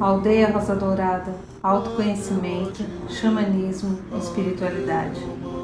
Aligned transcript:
Aldeia 0.00 0.50
Rosa 0.50 0.74
Dourada, 0.74 1.34
autoconhecimento, 1.62 2.84
xamanismo, 3.08 3.98
espiritualidade. 4.18 5.20
Boa 5.42 5.62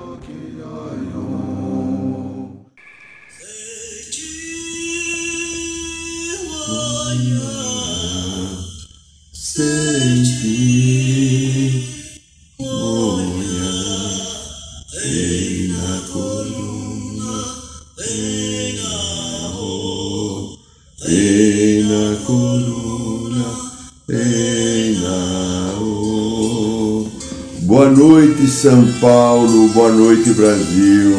São 28.59 28.85
Paulo. 29.01 29.69
Boa 29.69 29.93
noite, 29.93 30.31
Brasil. 30.31 31.15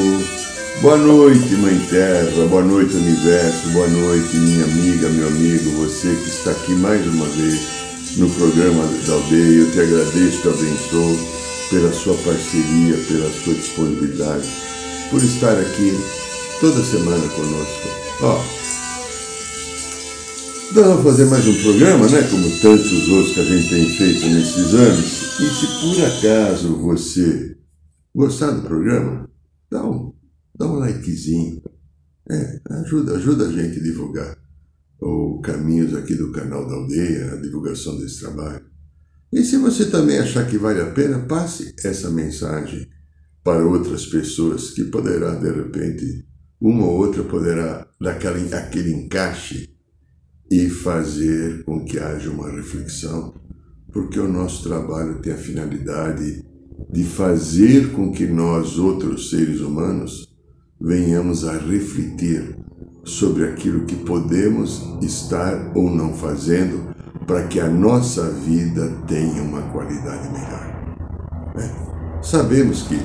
Boa 0.81 0.97
noite, 0.97 1.55
Mãe 1.55 1.79
Terra. 1.89 2.45
Boa 2.49 2.61
noite, 2.61 2.97
Universo. 2.97 3.69
Boa 3.69 3.87
noite, 3.87 4.35
minha 4.35 4.65
amiga, 4.65 5.07
meu 5.07 5.27
amigo, 5.27 5.69
você 5.77 6.09
que 6.21 6.27
está 6.27 6.51
aqui 6.51 6.73
mais 6.73 7.07
uma 7.07 7.25
vez 7.27 7.61
no 8.17 8.29
programa 8.31 8.83
da 9.07 9.13
aldeia. 9.13 9.59
Eu 9.61 9.71
te 9.71 9.79
agradeço, 9.79 10.41
te 10.41 10.47
abençoo 10.49 11.17
pela 11.69 11.93
sua 11.93 12.15
parceria, 12.15 12.97
pela 13.07 13.31
sua 13.41 13.53
disponibilidade, 13.53 14.49
por 15.09 15.23
estar 15.23 15.57
aqui 15.57 15.97
toda 16.59 16.83
semana 16.83 17.25
conosco. 17.25 17.89
Ó, 18.21 18.59
nós 20.71 20.85
vamos 20.85 21.03
fazer 21.03 21.25
mais 21.25 21.47
um 21.47 21.53
programa, 21.63 22.07
né? 22.09 22.27
Como 22.29 22.47
tantos 22.59 23.07
outros 23.07 23.33
que 23.33 23.39
a 23.39 23.45
gente 23.45 23.69
tem 23.69 23.89
feito 23.89 24.25
nesses 24.27 24.73
anos. 24.73 25.19
E 25.39 25.49
se 25.49 25.68
por 25.79 26.05
acaso 26.05 26.75
você 26.77 27.57
gostar 28.13 28.51
do 28.51 28.63
programa, 28.63 29.29
dá 29.71 29.87
um, 29.87 30.13
dá 30.53 30.67
um 30.67 30.75
likezinho. 30.75 31.61
É, 32.29 32.61
ajuda, 32.81 33.15
ajuda 33.15 33.47
a 33.47 33.51
gente 33.51 33.79
a 33.79 33.83
divulgar 33.83 34.37
os 35.01 35.41
caminhos 35.41 35.95
aqui 35.95 36.13
do 36.15 36.31
canal 36.31 36.67
da 36.67 36.75
aldeia, 36.75 37.33
a 37.33 37.35
divulgação 37.37 37.97
desse 37.97 38.19
trabalho. 38.19 38.65
E 39.31 39.43
se 39.43 39.57
você 39.57 39.85
também 39.85 40.19
achar 40.19 40.47
que 40.47 40.57
vale 40.57 40.81
a 40.81 40.91
pena, 40.91 41.19
passe 41.19 41.73
essa 41.83 42.09
mensagem 42.09 42.87
para 43.43 43.65
outras 43.65 44.05
pessoas 44.05 44.71
que 44.71 44.83
poderá, 44.85 45.35
de 45.35 45.51
repente, 45.51 46.27
uma 46.59 46.85
ou 46.85 46.97
outra 46.97 47.23
poderá 47.23 47.87
dar 48.01 48.17
aquele 48.17 48.91
encaixe 48.91 49.69
e 50.51 50.69
fazer 50.69 51.63
com 51.63 51.85
que 51.85 51.97
haja 51.99 52.29
uma 52.29 52.51
reflexão 52.51 53.33
porque 53.91 54.19
o 54.19 54.27
nosso 54.27 54.63
trabalho 54.63 55.19
tem 55.19 55.33
a 55.33 55.37
finalidade 55.37 56.43
de 56.91 57.03
fazer 57.03 57.91
com 57.91 58.11
que 58.11 58.25
nós, 58.25 58.77
outros 58.77 59.29
seres 59.29 59.59
humanos, 59.61 60.27
venhamos 60.79 61.45
a 61.45 61.53
refletir 61.53 62.55
sobre 63.03 63.45
aquilo 63.45 63.85
que 63.85 63.95
podemos 63.95 64.97
estar 65.01 65.71
ou 65.75 65.89
não 65.89 66.13
fazendo 66.13 66.93
para 67.25 67.47
que 67.47 67.59
a 67.59 67.67
nossa 67.67 68.29
vida 68.29 68.89
tenha 69.07 69.41
uma 69.41 69.61
qualidade 69.63 70.29
melhor. 70.31 70.97
É. 71.57 72.23
Sabemos 72.23 72.83
que, 72.83 72.97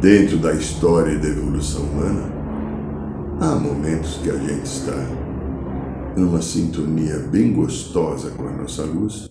dentro 0.00 0.38
da 0.38 0.52
história 0.52 1.18
da 1.18 1.28
evolução 1.28 1.82
humana, 1.82 2.32
há 3.40 3.54
momentos 3.54 4.18
que 4.22 4.30
a 4.30 4.36
gente 4.36 4.64
está 4.64 4.96
numa 6.16 6.42
sintonia 6.42 7.18
bem 7.30 7.52
gostosa 7.52 8.30
com 8.30 8.46
a 8.48 8.52
nossa 8.52 8.82
luz 8.82 9.28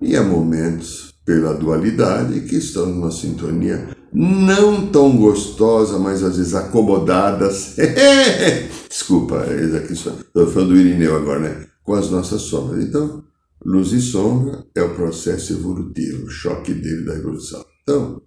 e 0.00 0.16
há 0.16 0.22
momentos, 0.22 1.14
pela 1.24 1.54
dualidade, 1.54 2.42
que 2.42 2.56
estão 2.56 2.86
numa 2.86 3.10
sintonia 3.10 3.88
não 4.12 4.86
tão 4.86 5.16
gostosa, 5.16 5.98
mas 5.98 6.22
às 6.22 6.36
vezes 6.36 6.54
acomodadas. 6.54 7.76
Desculpa, 8.88 9.44
estou 9.90 10.46
falando 10.46 10.70
do 10.70 10.76
Irineu 10.76 11.16
agora, 11.16 11.40
né? 11.40 11.66
Com 11.82 11.94
as 11.94 12.10
nossas 12.10 12.42
sombras. 12.42 12.84
Então, 12.84 13.24
luz 13.64 13.92
e 13.92 14.00
sombra 14.00 14.64
é 14.74 14.82
o 14.82 14.94
processo 14.94 15.52
evolutivo, 15.52 16.26
o 16.26 16.30
choque 16.30 16.72
dele 16.72 17.04
da 17.04 17.14
evolução. 17.14 17.64
Então, 17.82 18.22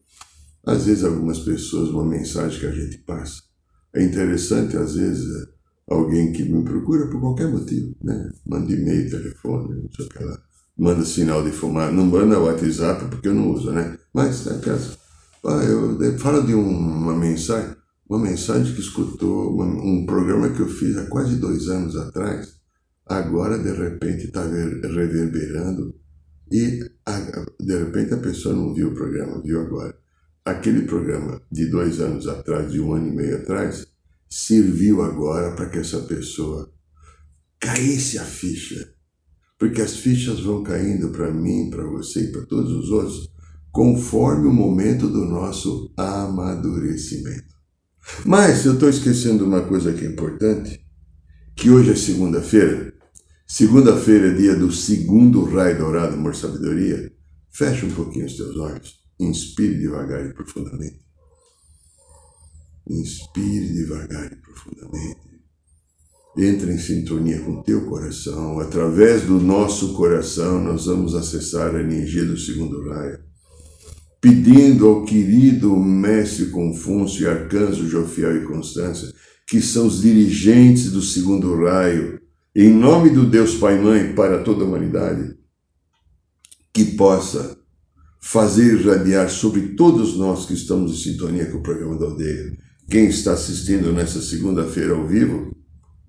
às 0.66 0.86
vezes 0.86 1.04
algumas 1.04 1.40
pessoas, 1.40 1.90
uma 1.90 2.06
mensagem 2.06 2.60
que 2.60 2.68
a 2.68 2.72
gente 2.72 2.98
passa, 3.00 3.42
é 3.96 4.04
interessante, 4.04 4.78
às 4.78 4.94
vezes, 4.94 5.26
alguém 5.90 6.32
que 6.32 6.44
me 6.44 6.64
procura 6.64 7.08
por 7.08 7.20
qualquer 7.20 7.48
motivo, 7.48 7.96
né? 8.04 8.30
Manda 8.46 8.72
e-mail, 8.72 9.10
telefone, 9.10 9.82
não 9.82 9.90
sei 9.96 10.06
o 10.06 10.10
que 10.10 10.24
lá 10.24 10.49
manda 10.80 11.04
sinal 11.04 11.44
de 11.44 11.52
fumar, 11.52 11.92
não 11.92 12.06
manda 12.06 12.40
WhatsApp 12.40 13.06
porque 13.10 13.28
eu 13.28 13.34
não 13.34 13.52
uso, 13.52 13.72
né? 13.72 13.98
Mas, 14.14 14.48
é 14.48 14.58
caso, 14.60 14.98
ah, 15.46 15.62
eu, 15.64 16.18
fala 16.18 16.42
de 16.42 16.54
uma 16.54 17.14
mensagem, 17.14 17.76
uma 18.10 18.20
mensagem 18.20 18.74
que 18.74 18.80
escutou, 18.80 19.62
um 19.62 20.06
programa 20.06 20.50
que 20.50 20.62
eu 20.62 20.70
fiz 20.70 20.98
há 20.98 21.06
quase 21.08 21.36
dois 21.36 21.68
anos 21.68 21.98
atrás, 21.98 22.56
agora 23.06 23.60
de 23.60 23.72
repente 23.72 24.28
está 24.28 24.44
reverberando. 24.44 25.94
E 26.52 26.80
de 27.60 27.78
repente 27.78 28.14
a 28.14 28.18
pessoa 28.18 28.56
não 28.56 28.74
viu 28.74 28.90
o 28.90 28.96
programa, 28.96 29.42
viu 29.44 29.60
agora. 29.62 29.96
Aquele 30.46 30.84
programa 30.84 31.42
de 31.52 31.68
dois 31.68 32.00
anos 32.00 32.28
atrás, 32.28 32.72
de 32.72 32.80
um 32.80 32.94
ano 32.94 33.10
e 33.10 33.16
meio 33.16 33.36
atrás, 33.38 33.86
serviu 34.28 35.04
agora 35.04 35.56
para 35.56 35.70
que 35.70 35.78
essa 35.78 36.00
pessoa 36.00 36.72
caísse 37.60 38.18
a 38.18 38.24
ficha 38.24 38.94
porque 39.60 39.82
as 39.82 39.98
fichas 39.98 40.40
vão 40.40 40.64
caindo 40.64 41.10
para 41.10 41.30
mim, 41.32 41.70
para 41.70 41.84
você 41.84 42.22
e 42.22 42.32
para 42.32 42.46
todos 42.46 42.72
os 42.72 42.90
outros, 42.90 43.30
conforme 43.72 44.48
o 44.48 44.54
momento 44.54 45.08
do 45.10 45.26
nosso 45.26 45.94
amadurecimento. 45.98 47.54
Mas 48.26 48.66
eu 48.66 48.76
estou 48.76 48.90
esquecendo 48.90 49.46
uma 49.46 49.62
coisa 49.62 49.92
que 49.92 50.06
é 50.06 50.10
importante, 50.10 50.80
que 51.56 51.70
hoje 51.70 51.92
é 51.92 51.96
segunda-feira. 51.96 52.94
Segunda-feira 53.46 54.30
é 54.30 54.34
dia 54.34 54.56
do 54.56 54.72
segundo 54.72 55.44
raio 55.44 55.78
dourado, 55.78 56.14
amor 56.14 56.36
sabedoria. 56.36 57.12
Feche 57.52 57.86
um 57.86 57.92
pouquinho 57.92 58.26
os 58.26 58.38
teus 58.38 58.56
olhos. 58.56 59.00
Inspire 59.20 59.78
devagar 59.78 60.26
e 60.26 60.34
profundamente. 60.34 61.02
Inspire 62.88 63.74
devagar 63.74 64.32
e 64.32 64.36
profundamente 64.38 65.29
entra 66.46 66.72
em 66.72 66.78
sintonia 66.78 67.40
com 67.42 67.62
teu 67.62 67.86
coração. 67.86 68.60
Através 68.60 69.24
do 69.24 69.40
nosso 69.40 69.94
coração, 69.94 70.64
nós 70.64 70.86
vamos 70.86 71.16
acessar 71.16 71.76
a 71.76 71.82
energia 71.82 72.26
do 72.26 72.38
segundo 72.38 72.88
raio, 72.90 73.20
pedindo 74.22 74.88
ao 74.88 75.04
querido 75.04 75.76
Mestre 75.76 76.48
Confúcio 76.48 77.30
Arcanjo 77.30 77.88
Jofiel 77.88 78.38
e 78.38 78.46
Constância, 78.46 79.14
que 79.48 79.62
são 79.62 79.88
os 79.88 80.02
dirigentes 80.02 80.92
do 80.92 81.02
segundo 81.02 81.56
raio, 81.64 82.20
em 82.56 82.72
nome 82.72 83.10
do 83.10 83.26
Deus 83.26 83.56
Pai 83.56 83.80
Mãe 83.82 84.14
para 84.14 84.44
toda 84.44 84.64
a 84.64 84.68
humanidade, 84.68 85.36
que 86.74 86.86
possa 86.86 87.58
fazer 88.22 88.80
irradiar 88.80 89.30
sobre 89.30 89.70
todos 89.70 90.18
nós 90.18 90.46
que 90.46 90.54
estamos 90.54 90.92
em 90.92 91.12
sintonia 91.12 91.46
com 91.48 91.58
o 91.58 91.64
programa 91.64 91.98
da 91.98 92.06
aldeia. 92.06 92.58
Quem 92.90 93.08
está 93.08 93.34
assistindo 93.34 93.92
nessa 93.94 94.22
segunda-feira 94.22 94.94
ao 94.94 95.08
vivo, 95.08 95.56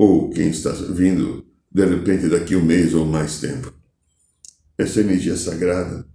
ou 0.02 0.30
quem 0.30 0.48
está 0.48 0.70
vindo 0.70 1.44
de 1.70 1.84
repente 1.84 2.26
daqui 2.26 2.56
um 2.56 2.64
mês 2.64 2.94
ou 2.94 3.04
mais 3.04 3.38
tempo. 3.38 3.70
Essa 4.78 5.00
energia 5.00 5.36
sagrada 5.36 6.06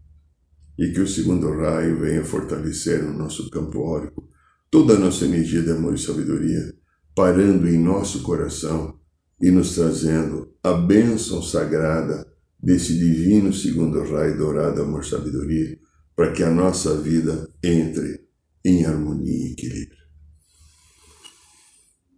e 0.75 0.91
que 0.91 1.01
o 1.01 1.07
segundo 1.07 1.55
raio 1.55 1.99
venha 1.99 2.25
fortalecer 2.25 3.03
no 3.03 3.15
nosso 3.15 3.47
campo 3.51 3.81
órico 3.81 4.27
toda 4.71 4.95
a 4.95 4.97
nossa 4.97 5.25
energia 5.25 5.61
de 5.61 5.69
amor 5.69 5.93
e 5.93 5.99
sabedoria, 5.99 6.73
parando 7.15 7.69
em 7.69 7.77
nosso 7.77 8.23
coração 8.23 8.99
e 9.39 9.51
nos 9.51 9.75
trazendo 9.75 10.51
a 10.63 10.73
bênção 10.73 11.43
sagrada 11.43 12.25
desse 12.59 12.97
divino 12.97 13.53
segundo 13.53 14.01
raio 14.01 14.35
dourado 14.35 14.81
amor 14.81 15.03
e 15.03 15.09
sabedoria, 15.09 15.77
para 16.15 16.31
que 16.31 16.41
a 16.41 16.49
nossa 16.49 16.99
vida 16.99 17.47
entre 17.63 18.25
em 18.65 18.83
harmonia 18.83 19.47
e 19.47 19.51
equilíbrio. 19.51 20.04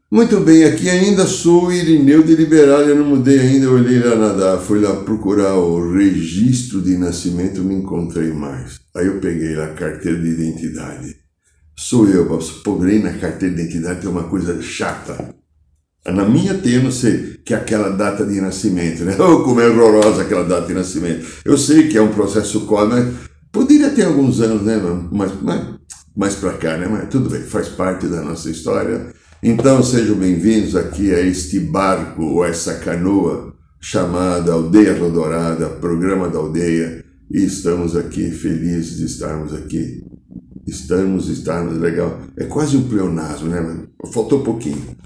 Muito 0.09 0.39
bem, 0.39 0.63
aqui 0.63 0.89
ainda 0.89 1.27
sou 1.27 1.69
Irineu 1.69 2.23
de 2.23 2.33
Liberal, 2.33 2.79
eu 2.83 2.95
não 2.95 3.03
mudei 3.03 3.41
ainda, 3.41 3.65
eu 3.65 3.73
olhei 3.73 3.99
lá 3.99 4.15
nadar, 4.15 4.57
fui 4.57 4.79
lá 4.79 4.95
procurar 5.03 5.55
o 5.55 5.91
registro 5.91 6.81
de 6.81 6.97
nascimento, 6.97 7.61
me 7.61 7.75
encontrei 7.75 8.31
mais. 8.31 8.79
Aí 8.95 9.05
eu 9.05 9.19
peguei 9.19 9.53
lá 9.53 9.65
a 9.65 9.73
carteira 9.73 10.17
de 10.17 10.29
identidade. 10.29 11.17
Sou 11.75 12.07
eu, 12.07 12.25
pobrei 12.63 12.99
na 12.99 13.17
carteira 13.17 13.53
de 13.53 13.63
identidade, 13.63 13.99
tem 13.99 14.09
uma 14.09 14.23
coisa 14.23 14.61
chata. 14.61 15.35
Na 16.05 16.23
minha 16.23 16.53
tem, 16.53 16.75
eu 16.75 16.83
não 16.83 16.91
sei, 16.91 17.41
que 17.43 17.53
é 17.53 17.57
aquela 17.57 17.89
data 17.89 18.25
de 18.25 18.39
nascimento, 18.39 19.03
né? 19.03 19.13
Oh, 19.19 19.43
como 19.43 19.59
é 19.59 19.67
horrorosa 19.67 20.21
aquela 20.21 20.45
data 20.45 20.67
de 20.67 20.73
nascimento. 20.73 21.27
Eu 21.43 21.57
sei 21.57 21.89
que 21.89 21.97
é 21.97 22.01
um 22.01 22.13
processo 22.13 22.65
mas 22.87 23.13
poderia 23.51 23.89
ter 23.89 24.05
alguns 24.05 24.39
anos, 24.39 24.61
né? 24.61 24.81
Mas, 25.11 25.33
mas 25.41 25.61
mais 26.15 26.35
para 26.35 26.53
cá, 26.53 26.77
né? 26.77 26.87
Mas 26.89 27.09
tudo 27.09 27.29
bem, 27.29 27.41
faz 27.41 27.67
parte 27.67 28.07
da 28.07 28.21
nossa 28.21 28.49
história 28.49 29.16
Então 29.41 29.83
sejam 29.83 30.17
bem-vindos 30.17 30.75
aqui 30.75 31.13
a 31.13 31.21
este 31.21 31.59
barco 31.59 32.23
ou 32.23 32.43
essa 32.43 32.79
canoa 32.79 33.55
chamada 33.79 34.51
Aldeia 34.51 34.97
Rodorada, 34.97 35.69
programa 35.69 36.27
da 36.27 36.39
aldeia, 36.39 37.05
e 37.29 37.45
estamos 37.45 37.95
aqui 37.95 38.31
felizes 38.31 38.97
de 38.97 39.05
estarmos 39.05 39.53
aqui. 39.53 40.03
Estamos, 40.65 41.29
estarmos, 41.29 41.77
legal. 41.77 42.19
É 42.35 42.45
quase 42.45 42.75
um 42.77 42.89
pleonasmo, 42.89 43.47
né? 43.47 43.87
Faltou 44.11 44.43
pouquinho. 44.43 44.97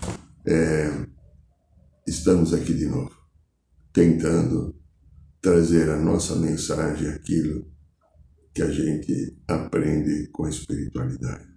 É, 0.47 0.89
estamos 2.07 2.53
aqui 2.53 2.73
de 2.73 2.85
novo, 2.85 3.11
tentando 3.91 4.73
trazer 5.41 5.89
a 5.89 5.97
nossa 5.97 6.37
mensagem, 6.37 7.09
aquilo 7.09 7.67
que 8.53 8.61
a 8.61 8.71
gente 8.71 9.37
aprende 9.45 10.29
com 10.31 10.45
a 10.45 10.49
espiritualidade. 10.49 11.50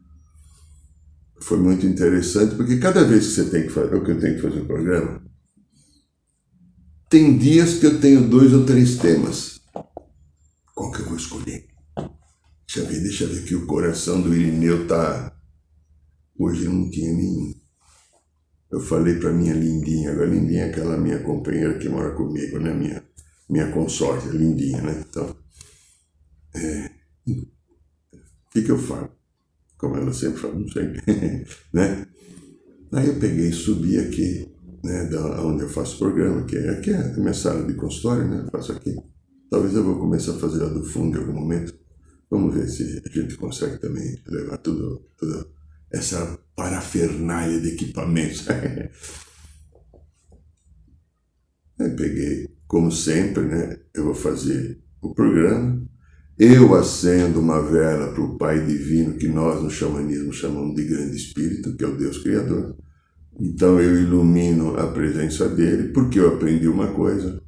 Foi 1.41 1.59
muito 1.59 1.87
interessante, 1.87 2.55
porque 2.55 2.79
cada 2.79 3.05
vez 3.05 3.27
que 3.27 3.33
você 3.33 3.51
tem 3.51 3.63
que 3.65 3.71
fazer, 3.71 4.03
que 4.03 4.11
eu 4.11 4.21
tenho 4.21 4.37
que 4.37 4.43
fazer 4.43 4.61
o 4.61 4.67
programa, 4.67 5.23
tem 7.09 7.37
dias 7.37 7.79
que 7.79 7.87
eu 7.87 8.01
tenho 8.01 8.29
dois 8.29 8.53
ou 8.53 8.65
três 8.65 8.97
temas. 8.97 9.61
Qual 10.75 10.91
que 10.91 11.01
eu 11.01 11.07
vou 11.07 11.17
escolher? 11.17 11.67
Deixa 12.67 12.81
eu 12.81 12.87
ver, 12.87 13.01
deixa 13.01 13.25
eu 13.25 13.29
ver 13.29 13.45
que 13.45 13.55
o 13.55 13.67
coração 13.67 14.21
do 14.21 14.35
Irineu 14.35 14.87
tá. 14.89 15.33
Hoje 16.37 16.69
não 16.69 16.91
tinha 16.91 17.13
nenhum. 17.13 17.55
Eu 18.73 18.81
falei 18.81 19.15
para 19.21 19.33
minha 19.33 19.55
lindinha, 19.55 20.11
agora 20.11 20.27
lindinha 20.27 20.65
é 20.65 20.71
aquela 20.71 20.97
minha 20.97 21.23
companheira 21.23 21.79
que 21.79 21.89
mora 21.89 22.17
comigo, 22.17 22.59
né? 22.59 22.75
Minha, 22.75 23.05
minha 23.49 23.71
consorte, 23.71 24.27
lindinha, 24.29 24.83
né? 24.83 25.05
Então, 25.09 25.37
é, 26.57 26.91
o 27.29 28.51
que, 28.51 28.63
que 28.63 28.71
eu 28.71 28.79
falo? 28.79 29.13
Como 29.85 29.99
ela 29.99 30.15
sempre 30.15 30.41
fala, 30.41 30.55
não 30.55 30.67
sei, 30.69 30.85
né? 31.75 32.07
Aí 32.91 33.07
eu 33.07 33.19
peguei 33.21 33.51
e 33.51 33.53
subi 33.53 33.99
aqui, 33.99 34.51
né, 34.83 35.05
da 35.11 35.45
onde 35.45 35.65
eu 35.65 35.69
faço 35.69 35.97
o 35.97 35.99
programa, 35.99 36.47
que 36.47 36.57
é 36.57 36.71
aqui 36.71 36.91
é 36.91 36.97
a 36.97 37.19
minha 37.19 37.35
sala 37.35 37.67
de 37.67 37.75
consultório, 37.75 38.27
né? 38.27 38.45
Eu 38.47 38.51
faço 38.51 38.73
aqui. 38.73 38.97
Talvez 39.51 39.75
eu 39.75 39.85
vou 39.85 39.99
começar 39.99 40.33
a 40.33 40.39
fazer 40.39 40.63
lá 40.63 40.71
do 40.71 40.83
fundo 40.87 41.19
em 41.19 41.21
algum 41.21 41.35
momento. 41.35 41.79
Vamos 42.31 42.55
ver 42.55 42.67
se 42.67 43.03
a 43.05 43.09
gente 43.11 43.37
consegue 43.37 43.79
também 43.79 44.17
levar 44.27 44.57
tudo, 44.57 45.07
tudo 45.19 45.51
essa 45.93 46.39
parafernália 46.57 47.61
de 47.61 47.75
equipamentos. 47.75 48.47
Aí 51.79 51.91
peguei, 51.95 52.57
como 52.67 52.91
sempre, 52.91 53.43
né? 53.43 53.81
Eu 53.93 54.05
vou 54.05 54.15
fazer 54.15 54.83
o 55.03 55.15
programa. 55.15 55.87
Eu 56.37 56.75
acendo 56.75 57.39
uma 57.39 57.63
vela 57.63 58.13
para 58.13 58.23
o 58.23 58.37
Pai 58.37 58.65
Divino, 58.67 59.15
que 59.15 59.29
nós 59.29 59.63
no 59.63 59.71
xamanismo 59.71 60.33
chamamos 60.33 60.75
de 60.75 60.85
Grande 60.85 61.17
Espírito, 61.17 61.77
que 61.77 61.85
é 61.85 61.87
o 61.87 61.97
Deus 61.97 62.19
Criador. 62.19 62.77
Então 63.39 63.81
eu 63.81 64.01
ilumino 64.01 64.77
a 64.77 64.89
presença 64.89 65.49
dele, 65.49 65.93
porque 65.93 66.19
eu 66.19 66.35
aprendi 66.35 66.67
uma 66.67 66.89
coisa. 66.89 67.41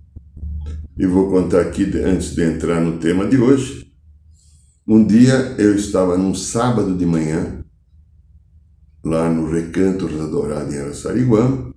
E 0.96 1.04
vou 1.04 1.28
contar 1.28 1.62
aqui, 1.62 1.82
antes 1.98 2.36
de 2.36 2.42
entrar 2.42 2.80
no 2.80 2.98
tema 2.98 3.26
de 3.26 3.36
hoje. 3.36 3.92
Um 4.86 5.04
dia 5.04 5.56
eu 5.58 5.74
estava 5.74 6.16
num 6.16 6.34
sábado 6.34 6.96
de 6.96 7.04
manhã, 7.04 7.64
lá 9.04 9.28
no 9.28 9.50
Recanto 9.50 10.06
Dourada 10.06 10.72
em 10.72 10.78
Araçariguama. 10.78 11.74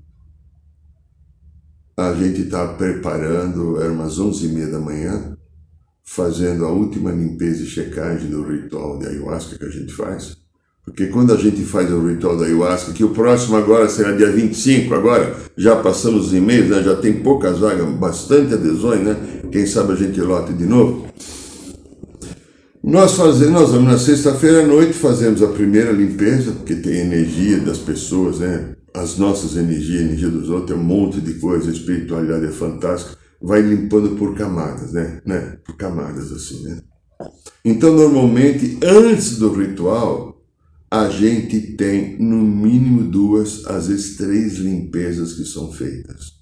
A 1.97 2.13
gente 2.13 2.41
estava 2.41 2.75
preparando, 2.75 3.81
era 3.81 3.91
umas 3.91 4.19
onze 4.19 4.45
e 4.45 4.50
meia 4.50 4.67
da 4.67 4.79
manhã, 4.79 5.38
fazendo 6.11 6.65
a 6.65 6.71
última 6.71 7.11
limpeza 7.11 7.61
e 7.61 7.67
checagem 7.67 8.31
do 8.31 8.41
ritual 8.41 8.97
de 8.97 9.06
ayahuasca 9.06 9.59
que 9.59 9.65
a 9.65 9.69
gente 9.69 9.94
faz. 9.94 10.38
Porque 10.83 11.06
quando 11.06 11.31
a 11.31 11.38
gente 11.38 11.61
faz 11.61 11.94
o 11.94 12.07
ritual 12.07 12.35
da 12.35 12.45
ayahuasca, 12.45 12.94
que 12.94 13.03
o 13.03 13.09
próximo 13.09 13.56
agora 13.56 13.88
será 13.88 14.13
dia 14.13 14.31
25, 14.31 14.91
agora 14.95 15.35
já 15.56 15.75
passamos 15.75 16.27
os 16.27 16.33
e-mails, 16.33 16.67
né? 16.67 16.81
já 16.81 16.95
tem 16.95 17.21
poucas 17.21 17.59
vagas, 17.59 17.88
bastante 17.91 18.56
adesões, 18.56 19.01
né? 19.01 19.15
Quem 19.51 19.67
sabe 19.67 19.94
a 19.94 19.95
gente 19.95 20.19
lote 20.19 20.51
de 20.51 20.65
novo. 20.65 21.06
Nós 22.83 23.13
fazemos, 23.13 23.53
nós 23.53 23.71
vamos 23.71 23.91
na 23.91 24.00
sexta-feira 24.00 24.63
à 24.63 24.67
noite, 24.67 24.94
fazemos 24.94 25.44
a 25.44 25.47
primeira 25.47 25.91
limpeza, 25.91 26.53
porque 26.53 26.73
tem 26.75 27.01
energia 27.01 27.59
das 27.59 27.77
pessoas, 27.77 28.39
né? 28.39 28.73
As 28.95 29.15
nossas 29.19 29.55
energias, 29.55 30.01
a 30.01 30.05
energia 30.05 30.29
dos 30.29 30.50
outros, 30.50 30.71
tem 30.71 30.79
um 30.79 30.83
monte 30.83 31.21
de 31.21 31.35
coisa, 31.35 31.69
a 31.69 31.73
espiritualidade 31.73 32.45
é 32.45 32.51
fantástica, 32.51 33.19
vai 33.41 33.62
limpando 33.62 34.15
por 34.15 34.36
camadas, 34.36 34.91
né? 34.94 35.21
né? 35.25 35.57
Por 35.65 35.77
camadas 35.77 36.31
assim, 36.31 36.63
né? 36.63 36.81
Então, 37.63 37.94
normalmente, 37.94 38.80
antes 38.83 39.38
do 39.38 39.51
ritual, 39.51 40.41
a 40.89 41.09
gente 41.09 41.75
tem 41.75 42.18
no 42.19 42.41
mínimo 42.41 43.03
duas, 43.03 43.65
às 43.65 43.88
vezes 43.88 44.18
três 44.18 44.57
limpezas 44.57 45.33
que 45.33 45.45
são 45.45 45.71
feitas. 45.71 46.39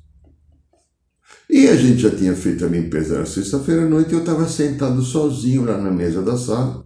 E 1.50 1.68
a 1.68 1.76
gente 1.76 2.02
já 2.02 2.12
tinha 2.12 2.36
feito 2.36 2.66
a 2.66 2.68
limpeza 2.68 3.20
na 3.20 3.26
sexta-feira 3.26 3.84
à 3.84 3.90
noite 3.90 4.14
eu 4.14 4.20
estava 4.20 4.48
sentado 4.48 5.02
sozinho 5.02 5.64
lá 5.64 5.78
na 5.78 5.92
mesa 5.92 6.22
da 6.22 6.38
sala. 6.38 6.86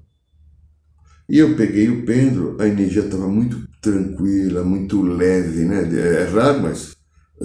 E 1.28 1.38
eu 1.38 1.56
peguei 1.56 1.90
o 1.90 2.06
pêndulo, 2.06 2.62
a 2.62 2.68
energia 2.68 3.04
estava 3.04 3.28
muito 3.28 3.58
tranquila, 3.81 4.63
muito 4.63 5.02
leve, 5.02 5.66
né? 5.66 5.81
É 5.98 6.25
raro, 6.25 6.62
mas 6.63 6.96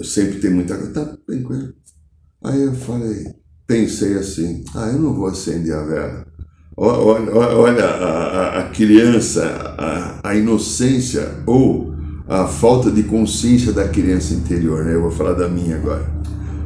sempre 0.03 0.39
tem 0.39 0.51
muita 0.51 0.75
coisa. 0.75 0.93
Tá 0.93 1.17
tranquilo. 1.25 1.73
Aí 2.43 2.63
eu 2.63 2.73
falei, 2.73 3.25
pensei 3.65 4.17
assim, 4.17 4.63
ah, 4.75 4.89
eu 4.89 4.99
não 4.99 5.13
vou 5.13 5.27
acender 5.27 5.75
a 5.75 5.83
vela. 5.83 6.27
Olha, 6.75 7.33
olha 7.33 7.85
a, 7.85 8.59
a, 8.59 8.63
criança, 8.69 9.43
a, 9.77 10.29
a 10.29 10.35
inocência 10.35 11.27
ou 11.47 11.91
a 12.27 12.45
falta 12.45 12.91
de 12.91 13.01
consciência 13.03 13.73
da 13.73 13.87
criança 13.87 14.35
interior, 14.35 14.85
né? 14.85 14.93
Eu 14.93 15.01
vou 15.01 15.11
falar 15.11 15.33
da 15.33 15.47
minha 15.47 15.77
agora. 15.77 16.05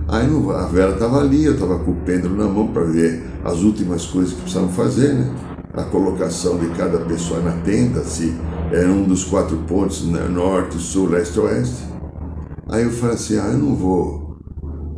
Aí 0.09 0.27
a 0.53 0.65
vela 0.65 0.94
estava 0.94 1.21
ali, 1.21 1.45
eu 1.45 1.53
estava 1.53 1.79
com 1.79 1.91
o 1.91 2.01
pêndulo 2.01 2.35
na 2.35 2.45
mão 2.45 2.67
para 2.67 2.83
ver 2.83 3.24
as 3.45 3.59
últimas 3.59 4.06
coisas 4.06 4.33
que 4.33 4.41
precisavam 4.41 4.69
fazer, 4.69 5.13
né? 5.13 5.33
A 5.74 5.83
colocação 5.83 6.57
de 6.59 6.67
cada 6.71 7.00
pessoa 7.00 7.39
na 7.39 7.53
tenda, 7.62 8.03
se 8.03 8.35
era 8.71 8.89
um 8.89 9.03
dos 9.03 9.24
quatro 9.24 9.56
pontos, 9.59 10.06
né? 10.06 10.27
norte, 10.27 10.77
sul, 10.77 11.07
leste, 11.07 11.39
oeste. 11.39 11.85
Aí 12.67 12.83
eu 12.83 12.91
falei 12.91 13.15
assim, 13.15 13.38
ah, 13.38 13.50
eu 13.53 13.57
não 13.57 13.75
vou, 13.75 14.31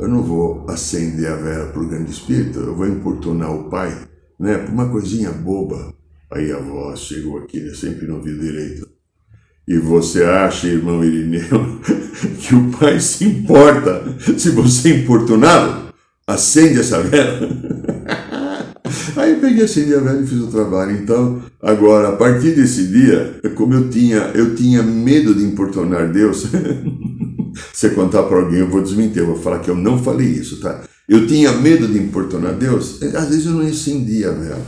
eu 0.04 0.08
não 0.08 0.22
vou 0.22 0.66
acender 0.68 1.26
a 1.32 1.36
vela 1.36 1.72
para 1.72 1.82
o 1.82 1.88
grande 1.88 2.10
espírito, 2.10 2.58
eu 2.58 2.74
vou 2.74 2.86
importunar 2.86 3.50
o 3.50 3.70
pai, 3.70 3.96
né? 4.38 4.58
Por 4.58 4.70
uma 4.70 4.88
coisinha 4.90 5.30
boba. 5.30 5.94
Aí 6.30 6.52
a 6.52 6.58
voz 6.58 7.00
chegou 7.00 7.38
aqui, 7.38 7.60
né? 7.60 7.72
sempre 7.74 8.06
não 8.06 8.20
vi 8.20 8.38
direito. 8.38 8.86
E 9.66 9.78
você 9.78 10.22
acha, 10.24 10.66
irmão 10.66 11.02
Irineu, 11.02 11.80
que 12.38 12.54
o 12.54 12.70
Pai 12.72 13.00
se 13.00 13.24
importa 13.24 14.04
se 14.36 14.50
você 14.50 14.94
importuná-lo? 14.94 15.94
Acende 16.26 16.80
essa 16.80 17.00
vela. 17.02 17.48
Aí 19.16 19.36
peguei, 19.40 19.64
acendi 19.64 19.94
a 19.94 20.00
vela 20.00 20.20
e 20.20 20.26
fiz 20.26 20.40
o 20.40 20.48
trabalho. 20.48 20.92
Então, 20.92 21.42
agora, 21.60 22.08
a 22.08 22.16
partir 22.16 22.54
desse 22.54 22.88
dia, 22.88 23.40
como 23.54 23.74
eu 23.74 23.88
tinha, 23.88 24.30
eu 24.34 24.54
tinha 24.54 24.82
medo 24.82 25.34
de 25.34 25.44
importunar 25.44 26.12
Deus, 26.12 26.46
se 27.72 27.90
contar 27.90 28.24
para 28.24 28.38
alguém, 28.38 28.60
eu 28.60 28.68
vou 28.68 28.82
desmentir, 28.82 29.18
eu 29.18 29.26
vou 29.26 29.40
falar 29.40 29.60
que 29.60 29.70
eu 29.70 29.76
não 29.76 30.02
falei 30.02 30.28
isso, 30.28 30.60
tá? 30.60 30.82
Eu 31.08 31.26
tinha 31.26 31.52
medo 31.52 31.86
de 31.86 31.98
importunar 31.98 32.54
Deus, 32.54 33.02
às 33.02 33.28
vezes 33.28 33.46
eu 33.46 33.52
não 33.52 33.66
acendia 33.66 34.30
a 34.30 34.32
vela. 34.32 34.66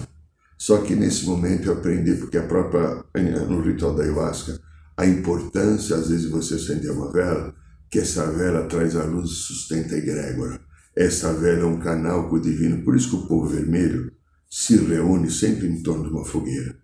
Só 0.58 0.78
que 0.78 0.94
nesse 0.94 1.26
momento 1.26 1.66
eu 1.66 1.74
aprendi, 1.74 2.14
porque 2.14 2.38
a 2.38 2.42
própria, 2.42 3.04
no 3.48 3.60
ritual 3.60 3.94
da 3.94 4.02
ayahuasca, 4.02 4.58
a 4.96 5.06
importância, 5.06 5.96
às 5.96 6.08
vezes, 6.08 6.24
de 6.24 6.30
você 6.30 6.54
acender 6.54 6.90
uma 6.90 7.12
vela, 7.12 7.54
que 7.90 7.98
essa 7.98 8.26
vela 8.30 8.66
traz 8.66 8.96
a 8.96 9.04
luz 9.04 9.30
e 9.30 9.34
sustenta 9.34 9.94
a 9.94 9.98
egrégora. 9.98 10.60
Essa 10.96 11.32
vela 11.34 11.62
é 11.62 11.66
um 11.66 11.78
canal 11.78 12.28
com 12.28 12.36
o 12.36 12.40
divino. 12.40 12.82
Por 12.82 12.96
isso 12.96 13.10
que 13.10 13.16
o 13.16 13.28
povo 13.28 13.46
vermelho 13.46 14.10
se 14.48 14.76
reúne 14.76 15.30
sempre 15.30 15.66
em 15.66 15.82
torno 15.82 16.04
de 16.04 16.10
uma 16.10 16.24
fogueira. 16.24 16.78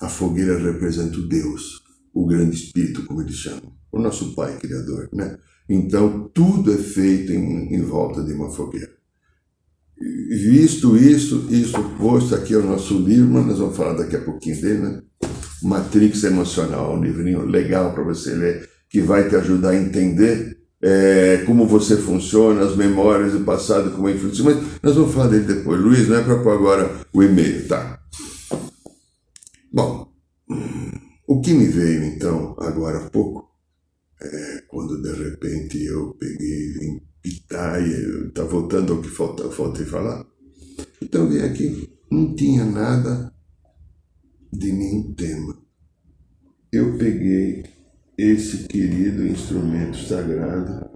A 0.00 0.08
fogueira 0.08 0.56
representa 0.58 1.18
o 1.18 1.26
Deus, 1.26 1.82
o 2.14 2.24
grande 2.24 2.54
espírito, 2.54 3.04
como 3.04 3.20
eles 3.20 3.34
chamam, 3.34 3.72
o 3.90 3.98
nosso 3.98 4.34
Pai 4.36 4.56
Criador, 4.58 5.08
né? 5.12 5.36
Então, 5.68 6.30
tudo 6.32 6.72
é 6.72 6.76
feito 6.76 7.32
em, 7.32 7.74
em 7.74 7.82
volta 7.82 8.22
de 8.22 8.32
uma 8.32 8.50
fogueira. 8.50 8.96
Visto 9.98 10.96
isso, 10.96 11.48
isso 11.50 11.82
posto 11.98 12.36
aqui 12.36 12.54
é 12.54 12.58
o 12.58 12.66
nosso 12.66 12.96
livro, 12.96 13.28
mas 13.28 13.46
nós 13.46 13.58
vamos 13.58 13.76
falar 13.76 13.94
daqui 13.94 14.14
a 14.14 14.24
pouquinho 14.24 14.60
dele, 14.60 14.78
né? 14.78 15.02
Matrix 15.60 16.22
Emocional, 16.22 16.94
um 16.94 17.02
livrinho 17.02 17.44
legal 17.44 17.92
para 17.92 18.04
você 18.04 18.32
ler, 18.34 18.68
que 18.88 19.00
vai 19.00 19.28
te 19.28 19.34
ajudar 19.34 19.70
a 19.70 19.76
entender 19.76 20.57
é, 20.82 21.42
como 21.46 21.66
você 21.66 21.96
funciona, 21.96 22.64
as 22.64 22.76
memórias 22.76 23.32
do 23.32 23.44
passado, 23.44 23.90
como 23.90 24.08
é 24.08 24.12
influencia. 24.12 24.44
Mas 24.44 24.56
nós 24.82 24.94
vamos 24.94 25.12
falar 25.12 25.28
dele 25.28 25.44
depois. 25.44 25.80
Luiz, 25.80 26.08
não 26.08 26.16
é 26.16 26.22
para 26.22 26.42
pôr 26.42 26.52
agora 26.52 27.00
o 27.12 27.22
e-mail, 27.22 27.66
tá? 27.66 28.00
Bom, 29.72 30.08
o 31.26 31.40
que 31.40 31.52
me 31.52 31.66
veio 31.66 32.04
então, 32.04 32.56
agora 32.58 32.98
há 32.98 33.10
pouco, 33.10 33.48
é 34.20 34.62
quando 34.68 35.00
de 35.02 35.12
repente 35.12 35.84
eu 35.84 36.14
peguei, 36.18 36.72
vim 36.72 37.00
pitar 37.22 37.80
e 37.86 38.30
tá 38.30 38.44
voltando 38.44 38.94
ao 38.94 39.02
que 39.02 39.08
falta, 39.08 39.50
faltei 39.50 39.84
falar. 39.84 40.24
Então 41.02 41.28
vim 41.28 41.40
aqui, 41.40 41.92
não 42.10 42.34
tinha 42.34 42.64
nada 42.64 43.32
de 44.52 44.72
nenhum 44.72 45.12
tema. 45.14 45.58
Eu 46.72 46.96
peguei 46.96 47.64
esse 48.18 48.66
querido 48.66 49.24
instrumento 49.24 49.96
sagrado 49.96 50.90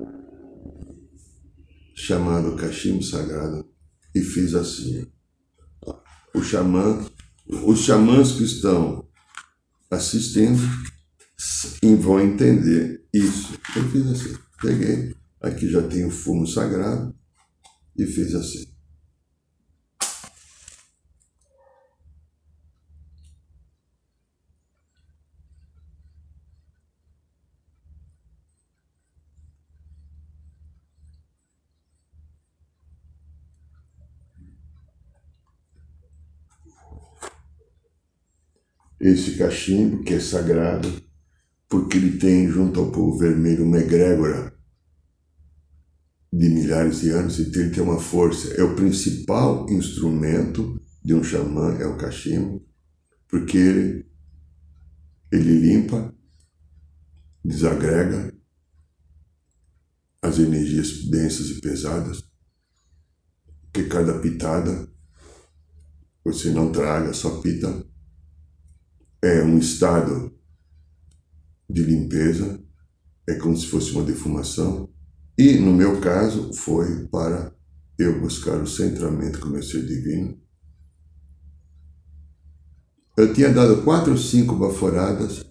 chamado 1.94 2.56
cachimbo 2.56 3.00
sagrado 3.00 3.64
e 4.12 4.20
fiz 4.20 4.54
assim. 4.54 5.06
O 6.34 6.42
xamã, 6.42 7.06
os 7.64 7.80
xamãs 7.80 8.32
que 8.32 8.42
estão 8.42 9.08
assistindo 9.88 10.60
vão 12.00 12.20
entender 12.20 13.06
isso. 13.14 13.52
Eu 13.76 13.88
fiz 13.90 14.06
assim, 14.08 14.36
peguei, 14.60 15.14
aqui 15.40 15.70
já 15.70 15.86
tem 15.86 16.04
o 16.04 16.10
fumo 16.10 16.44
sagrado 16.44 17.14
e 17.96 18.04
fiz 18.04 18.34
assim. 18.34 18.71
Esse 39.02 39.36
cachimbo 39.36 40.04
que 40.04 40.14
é 40.14 40.20
sagrado, 40.20 40.88
porque 41.68 41.96
ele 41.96 42.18
tem 42.18 42.48
junto 42.48 42.78
ao 42.78 42.92
povo 42.92 43.18
vermelho 43.18 43.64
uma 43.64 43.78
egrégora 43.78 44.56
de 46.32 46.48
milhares 46.48 47.00
de 47.00 47.10
anos, 47.10 47.40
então 47.40 47.60
ele 47.60 47.74
tem 47.74 47.82
uma 47.82 47.98
força. 47.98 48.54
É 48.54 48.62
o 48.62 48.76
principal 48.76 49.68
instrumento 49.68 50.80
de 51.04 51.14
um 51.14 51.24
xamã, 51.24 51.76
é 51.80 51.86
o 51.86 51.96
cachimbo, 51.96 52.64
porque 53.26 53.58
ele, 53.58 54.06
ele 55.32 55.58
limpa, 55.58 56.14
desagrega 57.44 58.32
as 60.22 60.38
energias 60.38 61.06
densas 61.06 61.50
e 61.50 61.60
pesadas, 61.60 62.22
que 63.72 63.82
cada 63.84 64.20
pitada 64.20 64.88
você 66.24 66.52
não 66.52 66.70
traga, 66.70 67.12
só 67.12 67.40
pita 67.40 67.84
é 69.22 69.42
um 69.42 69.56
estado 69.56 70.36
de 71.70 71.82
limpeza, 71.82 72.60
é 73.26 73.34
como 73.34 73.56
se 73.56 73.66
fosse 73.66 73.92
uma 73.92 74.02
defumação, 74.02 74.90
e 75.38 75.58
no 75.58 75.72
meu 75.72 76.00
caso 76.00 76.52
foi 76.52 77.06
para 77.06 77.54
eu 77.98 78.20
buscar 78.20 78.60
o 78.60 78.66
centramento 78.66 79.38
com 79.38 79.48
meu 79.48 79.62
ser 79.62 79.86
divino. 79.86 80.38
Eu 83.16 83.32
tinha 83.32 83.52
dado 83.52 83.82
quatro 83.82 84.12
ou 84.12 84.18
cinco 84.18 84.56
baforadas, 84.56 85.44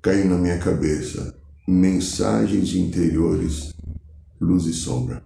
caiu 0.00 0.26
na 0.26 0.38
minha 0.38 0.58
cabeça 0.58 1.36
mensagens 1.66 2.74
interiores, 2.74 3.72
luz 4.40 4.66
e 4.66 4.72
sombra. 4.72 5.24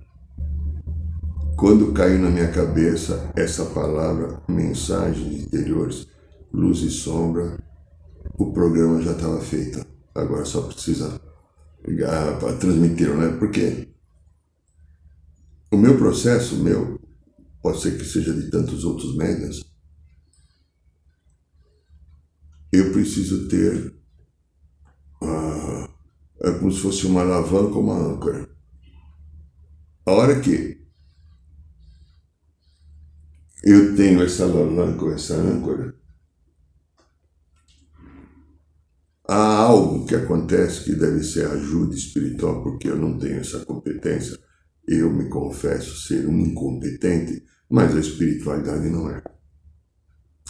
Quando 1.57 1.93
caiu 1.93 2.19
na 2.19 2.31
minha 2.31 2.51
cabeça 2.51 3.33
essa 3.35 3.65
palavra, 3.67 4.43
mensagens 4.49 5.45
interiores, 5.45 6.07
luz 6.57 6.79
e 6.81 6.91
sombra, 6.91 7.63
o 8.39 8.51
programa 8.51 9.03
já 9.03 9.13
estava 9.13 9.39
feito. 9.41 9.87
Agora 10.15 10.47
só 10.47 10.63
precisa 10.63 11.21
ligar 11.87 12.39
para 12.39 12.57
transmitir, 12.57 13.15
né? 13.15 13.37
Porque 13.39 13.95
o 15.71 15.77
meu 15.77 15.99
processo, 15.99 16.57
meu, 16.57 16.99
pode 17.63 17.83
ser 17.83 17.99
que 17.99 18.05
seja 18.05 18.33
de 18.33 18.51
tantos 18.51 18.85
outros 18.85 19.15
médias, 19.17 19.63
eu 22.73 22.91
preciso 22.93 23.49
ter 23.49 23.95
uh, 25.23 25.89
é 26.43 26.59
como 26.59 26.73
se 26.73 26.81
fosse 26.81 27.07
uma 27.07 27.21
alavanca 27.21 27.75
ou 27.75 27.83
uma 27.83 27.99
âncora. 27.99 28.49
A 30.07 30.13
hora 30.13 30.41
que 30.41 30.81
eu 33.63 33.97
tenho 33.97 34.23
essa 34.23 34.45
alavanca 34.45 35.05
ou 35.05 35.13
essa 35.13 35.35
âncora, 35.35 35.96
Há 39.29 39.57
algo 39.57 40.07
que 40.07 40.15
acontece 40.15 40.85
que 40.85 40.95
deve 40.95 41.25
ser 41.25 41.47
ajuda 41.47 41.95
espiritual, 41.95 42.63
porque 42.63 42.89
eu 42.89 42.97
não 42.97 43.19
tenho 43.19 43.41
essa 43.41 43.65
competência. 43.65 44.39
Eu 44.87 45.13
me 45.13 45.29
confesso 45.29 46.07
ser 46.07 46.29
um 46.29 46.39
incompetente, 46.39 47.43
mas 47.69 47.95
a 47.97 48.01
espiritualidade 48.01 48.89
não 48.89 49.11
é. 49.11 49.21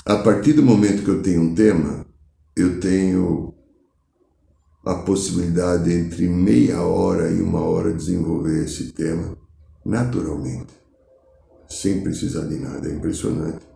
A 0.05 0.19
partir 0.19 0.53
do 0.53 0.63
momento 0.63 1.03
que 1.03 1.11
eu 1.11 1.23
tenho 1.23 1.41
um 1.41 1.55
tema, 1.55 2.07
eu 2.55 2.79
tenho 2.79 3.55
a 4.85 4.95
possibilidade 4.95 5.93
entre 5.93 6.29
meia 6.29 6.83
hora 6.83 7.31
e 7.31 7.41
uma 7.41 7.61
hora 7.61 7.93
desenvolver 7.93 8.65
esse 8.65 8.93
tema 8.93 9.37
naturalmente, 9.85 10.75
sem 11.69 12.03
precisar 12.03 12.47
de 12.47 12.59
nada. 12.59 12.89
É 12.89 12.93
impressionante 12.93 13.67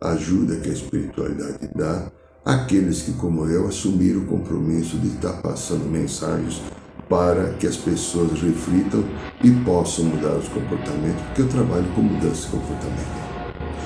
a 0.00 0.10
ajuda 0.10 0.60
que 0.60 0.68
a 0.68 0.72
espiritualidade 0.72 1.70
dá 1.74 2.12
aqueles 2.44 3.02
que, 3.02 3.12
como 3.12 3.46
eu, 3.46 3.66
assumiram 3.68 4.22
o 4.22 4.26
compromisso 4.26 4.96
de 4.98 5.08
estar 5.08 5.40
passando 5.42 5.90
mensagens 5.90 6.62
para 7.08 7.54
que 7.54 7.66
as 7.66 7.76
pessoas 7.76 8.40
reflitam 8.40 9.04
e 9.42 9.50
possam 9.64 10.04
mudar 10.04 10.36
os 10.36 10.48
comportamentos, 10.48 11.20
porque 11.26 11.42
eu 11.42 11.48
trabalho 11.48 11.86
com 11.94 12.02
mudança 12.02 12.42
de 12.42 12.52
comportamento. 12.52 13.20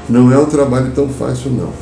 Não 0.09 0.31
é 0.31 0.39
um 0.39 0.47
trabalho 0.47 0.95
tão 0.95 1.09
fácil, 1.09 1.51
não. 1.51 1.73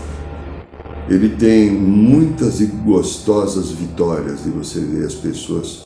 Ele 1.09 1.31
tem 1.31 1.71
muitas 1.71 2.61
e 2.61 2.67
gostosas 2.67 3.73
vitórias 3.73 4.45
de 4.45 4.51
você 4.51 4.79
ver 4.79 5.05
as 5.05 5.15
pessoas 5.15 5.85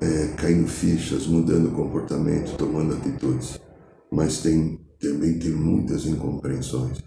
é, 0.00 0.34
caindo 0.36 0.66
fichas, 0.66 1.26
mudando 1.26 1.70
comportamento, 1.70 2.56
tomando 2.56 2.94
atitudes. 2.94 3.60
Mas 4.10 4.38
tem, 4.38 4.80
também 5.00 5.38
tem 5.38 5.52
muitas 5.52 6.04
incompreensões. 6.04 6.98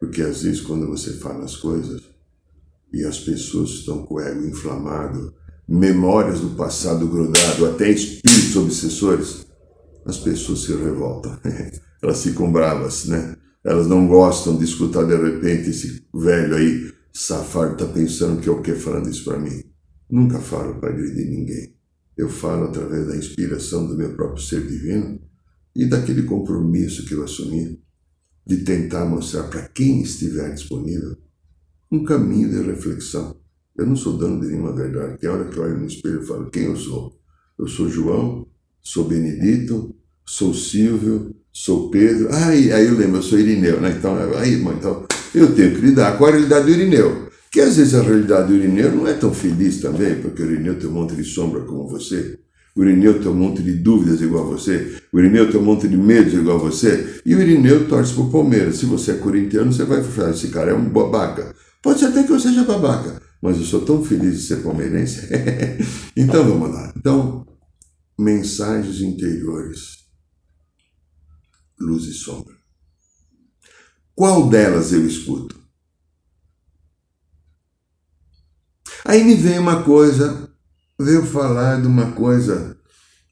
Porque 0.00 0.20
às 0.20 0.42
vezes 0.42 0.60
quando 0.60 0.88
você 0.88 1.12
fala 1.12 1.44
as 1.44 1.54
coisas, 1.54 2.02
e 2.94 3.04
as 3.04 3.18
pessoas 3.18 3.70
estão 3.70 4.06
com 4.06 4.14
o 4.14 4.20
ego 4.20 4.46
inflamado, 4.46 5.34
memórias 5.66 6.40
do 6.40 6.50
passado 6.50 7.08
grudado, 7.08 7.66
até 7.66 7.90
espíritos 7.90 8.54
obsessores, 8.54 9.46
as 10.06 10.18
pessoas 10.18 10.60
se 10.60 10.72
revoltam. 10.72 11.36
Elas 12.00 12.22
ficam 12.22 12.52
bravas, 12.52 13.06
né? 13.06 13.36
Elas 13.64 13.88
não 13.88 14.06
gostam 14.06 14.56
de 14.56 14.64
escutar 14.64 15.04
de 15.04 15.16
repente 15.16 15.70
esse 15.70 16.06
velho 16.14 16.54
aí, 16.54 16.92
safado, 17.12 17.72
está 17.72 17.86
pensando 17.86 18.40
que 18.40 18.48
é 18.48 18.52
o 18.52 18.62
que 18.62 18.74
falando 18.74 19.10
isso 19.10 19.24
para 19.24 19.38
mim. 19.38 19.64
Nunca 20.08 20.38
falo 20.38 20.78
para 20.78 20.90
agredir 20.90 21.28
ninguém. 21.28 21.74
Eu 22.16 22.28
falo 22.28 22.66
através 22.66 23.08
da 23.08 23.16
inspiração 23.16 23.88
do 23.88 23.96
meu 23.96 24.14
próprio 24.14 24.44
ser 24.44 24.64
divino 24.64 25.18
e 25.74 25.86
daquele 25.86 26.22
compromisso 26.22 27.04
que 27.06 27.14
eu 27.14 27.24
assumi 27.24 27.82
de 28.46 28.58
tentar 28.58 29.06
mostrar 29.06 29.44
para 29.44 29.62
quem 29.68 30.02
estiver 30.02 30.52
disponível 30.52 31.16
um 31.94 32.04
caminho 32.04 32.48
de 32.48 32.60
reflexão. 32.62 33.36
Eu 33.76 33.86
não 33.86 33.96
sou 33.96 34.16
dono 34.16 34.40
de 34.40 34.48
nenhuma 34.48 34.72
verdade. 34.72 35.18
Tem 35.18 35.28
hora 35.28 35.44
que 35.44 35.56
eu 35.56 35.62
olho 35.62 35.78
no 35.78 35.86
espelho 35.86 36.22
e 36.22 36.26
falo: 36.26 36.50
quem 36.50 36.64
eu 36.64 36.76
sou? 36.76 37.16
Eu 37.58 37.68
sou 37.68 37.88
João, 37.88 38.46
sou 38.82 39.04
Benedito, 39.04 39.94
sou 40.24 40.52
Silvio, 40.52 41.34
sou 41.52 41.90
Pedro. 41.90 42.28
Aí, 42.32 42.72
aí 42.72 42.86
eu 42.86 42.96
lembro, 42.96 43.18
eu 43.18 43.22
sou 43.22 43.38
Irineu, 43.38 43.80
né? 43.80 43.94
Então, 43.96 44.16
aí, 44.36 44.56
mãe, 44.56 44.76
então 44.76 45.06
eu 45.34 45.54
tenho 45.54 45.74
que 45.74 45.80
lidar 45.80 46.18
com 46.18 46.24
a 46.24 46.30
realidade 46.30 46.66
do 46.66 46.72
Irineu. 46.72 47.28
Que 47.50 47.60
às 47.60 47.76
vezes 47.76 47.94
a 47.94 48.02
realidade 48.02 48.48
do 48.48 48.56
Irineu 48.56 48.92
não 48.92 49.06
é 49.06 49.14
tão 49.14 49.32
feliz 49.32 49.80
também, 49.80 50.20
porque 50.20 50.42
o 50.42 50.50
Irineu 50.50 50.76
tem 50.78 50.88
um 50.88 50.92
monte 50.92 51.14
de 51.14 51.24
sombra 51.24 51.60
como 51.60 51.88
você. 51.88 52.38
O 52.76 52.82
Irineu 52.82 53.20
tem 53.20 53.30
um 53.30 53.34
monte 53.34 53.62
de 53.62 53.72
dúvidas 53.74 54.20
igual 54.20 54.44
a 54.44 54.56
você. 54.56 54.96
O 55.12 55.20
Irineu 55.20 55.48
tem 55.48 55.60
um 55.60 55.64
monte 55.64 55.86
de 55.86 55.96
medos 55.96 56.34
igual 56.34 56.56
a 56.56 56.60
você. 56.60 57.20
E 57.24 57.32
o 57.32 57.40
Irineu 57.40 57.86
torce 57.86 58.12
para 58.14 58.24
o 58.24 58.30
Palmeiras. 58.30 58.76
Se 58.76 58.86
você 58.86 59.12
é 59.12 59.14
corintiano, 59.14 59.72
você 59.72 59.84
vai 59.84 60.02
falar: 60.02 60.30
esse 60.30 60.48
cara 60.48 60.72
é 60.72 60.74
um 60.74 60.88
babaca. 60.88 61.54
Pode 61.84 62.02
até 62.02 62.22
que 62.22 62.32
eu 62.32 62.40
seja 62.40 62.64
babaca, 62.64 63.20
mas 63.42 63.58
eu 63.58 63.64
sou 63.64 63.84
tão 63.84 64.02
feliz 64.02 64.40
de 64.40 64.46
ser 64.46 64.62
palmeirense. 64.62 65.28
então 66.16 66.42
vamos 66.42 66.70
lá. 66.70 66.90
Então, 66.96 67.46
mensagens 68.18 69.02
interiores, 69.02 69.98
luz 71.78 72.04
e 72.04 72.14
sombra. 72.14 72.54
Qual 74.14 74.48
delas 74.48 74.94
eu 74.94 75.06
escuto? 75.06 75.62
Aí 79.04 79.22
me 79.22 79.34
vem 79.34 79.58
uma 79.58 79.82
coisa, 79.82 80.50
veio 80.98 81.26
falar 81.26 81.82
de 81.82 81.86
uma 81.86 82.12
coisa 82.12 82.78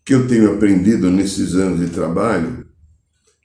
que 0.05 0.13
eu 0.13 0.29
tenho 0.29 0.53
aprendido 0.53 1.11
nesses 1.11 1.55
anos 1.55 1.81
de 1.81 1.89
trabalho, 1.89 2.69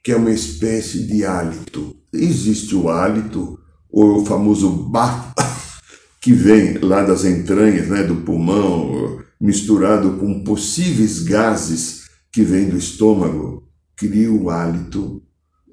que 0.03 0.11
é 0.11 0.17
uma 0.17 0.31
espécie 0.31 1.07
de 1.07 1.23
hálito. 1.23 1.95
Existe 2.11 2.75
o 2.75 2.89
hálito 2.89 3.56
o 3.99 4.23
famoso 4.23 4.69
bafo 4.69 5.33
que 6.21 6.31
vem 6.31 6.77
lá 6.77 7.01
das 7.01 7.25
entranhas, 7.25 7.87
né, 7.87 8.03
do 8.03 8.17
pulmão, 8.17 9.19
misturado 9.41 10.11
com 10.17 10.43
possíveis 10.43 11.23
gases 11.23 12.03
que 12.31 12.43
vêm 12.43 12.69
do 12.69 12.77
estômago, 12.77 13.67
cria 13.95 14.31
o 14.31 14.51
hálito. 14.51 15.23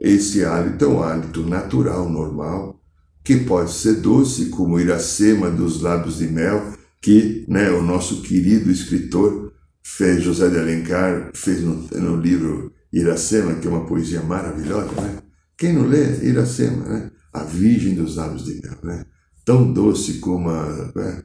Esse 0.01 0.43
hálito 0.43 0.87
é 0.87 0.89
um 0.89 1.03
hálito 1.03 1.43
natural, 1.47 2.09
normal, 2.09 2.81
que 3.23 3.37
pode 3.37 3.73
ser 3.73 3.97
doce, 3.97 4.47
como 4.47 4.81
iracema 4.81 5.51
dos 5.51 5.83
lábios 5.83 6.19
de 6.19 6.27
mel, 6.27 6.73
que 7.03 7.45
né, 7.47 7.71
o 7.71 7.83
nosso 7.83 8.23
querido 8.23 8.71
escritor 8.71 9.53
fez, 9.83 10.23
José 10.23 10.49
de 10.49 10.59
Alencar, 10.59 11.31
fez 11.35 11.61
no, 11.61 11.75
no 11.75 12.17
livro 12.17 12.73
Iracema, 12.91 13.55
que 13.57 13.67
é 13.67 13.71
uma 13.71 13.85
poesia 13.85 14.23
maravilhosa, 14.23 14.93
né? 15.01 15.19
Quem 15.59 15.75
não 15.75 15.87
lê, 15.87 16.25
Iracema, 16.25 16.85
né? 16.87 17.11
A 17.35 17.43
Virgem 17.43 17.95
dos 17.95 18.17
Lábios 18.17 18.45
de 18.45 18.61
Mel, 18.63 18.79
né? 18.83 19.05
Tão 19.45 19.73
doce 19.73 20.15
como 20.15 20.49
a, 20.49 20.93
né? 20.95 21.23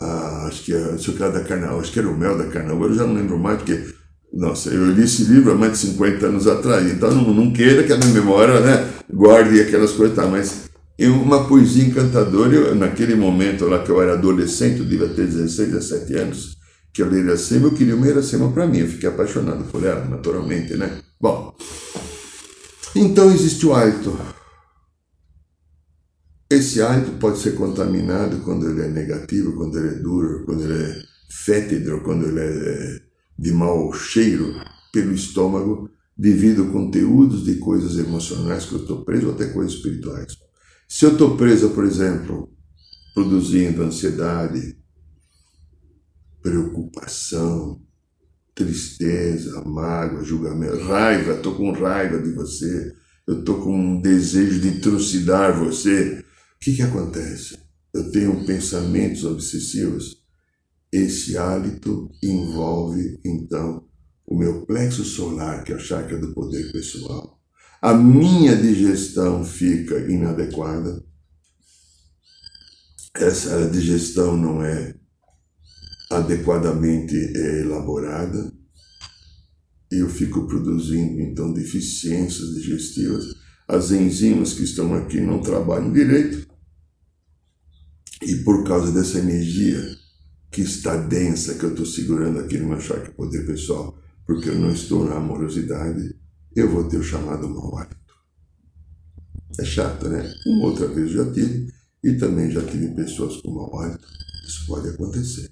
a 0.00 0.46
acho 0.46 0.64
que 0.64 0.74
a 0.74 0.96
chocolate 0.98 1.34
da 1.34 1.44
carnaval, 1.44 1.80
acho 1.80 1.92
que 1.92 1.98
era 1.98 2.08
o 2.08 2.16
mel 2.16 2.36
da 2.36 2.46
carnaval, 2.46 2.88
eu 2.88 2.94
já 2.94 3.06
não 3.06 3.14
lembro 3.14 3.38
mais, 3.38 3.58
porque, 3.58 3.84
nossa, 4.32 4.70
eu 4.70 4.90
li 4.90 5.04
esse 5.04 5.24
livro 5.24 5.52
há 5.52 5.54
mais 5.54 5.72
de 5.72 5.78
50 5.78 6.26
anos 6.26 6.46
atrás, 6.46 6.90
então 6.90 7.10
não, 7.12 7.34
não 7.34 7.52
queira 7.52 7.82
que 7.82 7.92
a 7.92 7.98
minha 7.98 8.12
memória, 8.12 8.60
né, 8.60 8.90
guarde 9.12 9.60
aquelas 9.60 9.92
coisas, 9.92 10.16
tá, 10.16 10.26
mas 10.26 10.70
uma 10.98 11.46
poesia 11.46 11.84
encantadora, 11.84 12.54
eu, 12.54 12.74
naquele 12.74 13.14
momento 13.14 13.66
lá 13.66 13.82
que 13.82 13.90
eu 13.90 14.02
era 14.02 14.14
adolescente, 14.14 14.80
eu 14.80 14.86
devia 14.86 15.08
ter 15.08 15.26
16, 15.26 15.70
17 15.70 16.14
anos, 16.16 16.56
que 16.92 17.02
eu 17.02 17.08
li 17.08 17.20
Iracema, 17.20 17.68
eu 17.68 17.74
queria 17.74 17.94
uma 17.94 18.08
Iracema 18.08 18.50
para 18.50 18.66
mim, 18.66 18.78
eu 18.78 18.88
fiquei 18.88 19.08
apaixonado 19.08 19.64
por 19.64 19.84
ela, 19.84 20.04
naturalmente, 20.06 20.74
né? 20.74 20.98
Bom, 21.20 21.54
então 22.96 23.30
existe 23.30 23.64
o 23.66 23.74
hálito. 23.74 24.18
Esse 26.50 26.82
hálito 26.82 27.12
pode 27.12 27.38
ser 27.38 27.54
contaminado 27.54 28.40
quando 28.40 28.68
ele 28.68 28.82
é 28.82 28.88
negativo, 28.88 29.54
quando 29.54 29.78
ele 29.78 29.88
é 29.88 29.98
duro, 30.00 30.44
quando 30.44 30.64
ele 30.64 30.82
é 30.82 31.02
fétido, 31.30 32.00
quando 32.00 32.26
ele 32.26 32.40
é 32.40 33.00
de 33.38 33.52
mau 33.52 33.92
cheiro 33.92 34.52
pelo 34.92 35.12
estômago, 35.12 35.88
devido 36.18 36.64
a 36.64 36.72
conteúdos 36.72 37.44
de 37.44 37.54
coisas 37.54 37.96
emocionais 37.96 38.64
que 38.64 38.74
eu 38.74 38.80
estou 38.80 39.04
preso, 39.04 39.28
ou 39.28 39.34
até 39.34 39.46
coisas 39.46 39.74
espirituais. 39.74 40.36
Se 40.88 41.04
eu 41.04 41.12
estou 41.12 41.36
preso, 41.36 41.70
por 41.70 41.84
exemplo, 41.84 42.52
produzindo 43.14 43.84
ansiedade, 43.84 44.76
preocupação, 46.42 47.80
tristeza, 48.56 49.62
mágoa, 49.64 50.24
julgamento, 50.24 50.82
raiva, 50.82 51.34
estou 51.34 51.54
com 51.54 51.70
raiva 51.70 52.20
de 52.20 52.32
você, 52.32 52.92
eu 53.24 53.38
estou 53.38 53.62
com 53.62 53.72
um 53.72 54.00
desejo 54.00 54.60
de 54.60 54.80
trucidar 54.80 55.56
você. 55.56 56.24
O 56.60 56.64
que, 56.66 56.76
que 56.76 56.82
acontece? 56.82 57.58
Eu 57.94 58.12
tenho 58.12 58.44
pensamentos 58.44 59.24
obsessivos. 59.24 60.22
Esse 60.92 61.38
hálito 61.38 62.10
envolve, 62.22 63.18
então, 63.24 63.88
o 64.26 64.36
meu 64.36 64.66
plexo 64.66 65.02
solar, 65.02 65.64
que 65.64 65.72
é 65.72 65.76
a 65.76 65.78
chakra 65.78 66.18
do 66.18 66.34
poder 66.34 66.70
pessoal. 66.70 67.40
A 67.80 67.94
minha 67.94 68.54
digestão 68.54 69.42
fica 69.42 70.00
inadequada, 70.00 71.02
essa 73.16 73.66
digestão 73.70 74.36
não 74.36 74.62
é 74.62 74.94
adequadamente 76.10 77.16
é, 77.16 77.60
elaborada, 77.60 78.52
eu 79.90 80.10
fico 80.10 80.46
produzindo 80.46 81.22
então 81.22 81.54
deficiências 81.54 82.54
digestivas, 82.54 83.24
as 83.66 83.90
enzimas 83.92 84.52
que 84.52 84.64
estão 84.64 84.94
aqui 84.94 85.20
não 85.20 85.40
trabalham 85.40 85.90
direito, 85.90 86.49
e 88.22 88.36
por 88.36 88.64
causa 88.64 88.92
dessa 88.92 89.18
energia 89.18 89.80
que 90.50 90.62
está 90.62 90.96
densa, 90.96 91.54
que 91.54 91.64
eu 91.64 91.70
estou 91.70 91.86
segurando 91.86 92.40
aqui 92.40 92.58
no 92.58 92.68
meu 92.68 92.80
chakra 92.80 93.12
poder 93.12 93.46
pessoal, 93.46 93.96
porque 94.26 94.48
eu 94.48 94.58
não 94.58 94.72
estou 94.72 95.08
na 95.08 95.16
amorosidade, 95.16 96.16
eu 96.54 96.70
vou 96.70 96.84
ter 96.84 96.98
o 96.98 97.02
chamado 97.02 97.48
mau 97.48 97.78
hálito. 97.78 97.96
É 99.58 99.64
chato, 99.64 100.08
né? 100.08 100.28
Uma 100.46 100.66
outra 100.66 100.88
vez 100.88 101.10
já 101.10 101.30
tive, 101.32 101.72
e 102.02 102.14
também 102.14 102.50
já 102.50 102.62
tive 102.62 102.88
pessoas 102.94 103.36
com 103.36 103.52
mau 103.52 103.78
hálito. 103.78 104.06
Isso 104.46 104.66
pode 104.66 104.88
acontecer. 104.88 105.50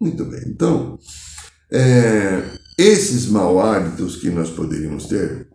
Muito 0.00 0.24
bem. 0.24 0.42
Então, 0.46 0.98
é, 1.70 2.42
esses 2.78 3.26
mau 3.26 3.60
hábitos 3.60 4.16
que 4.16 4.30
nós 4.30 4.50
poderíamos 4.50 5.06
ter, 5.06 5.48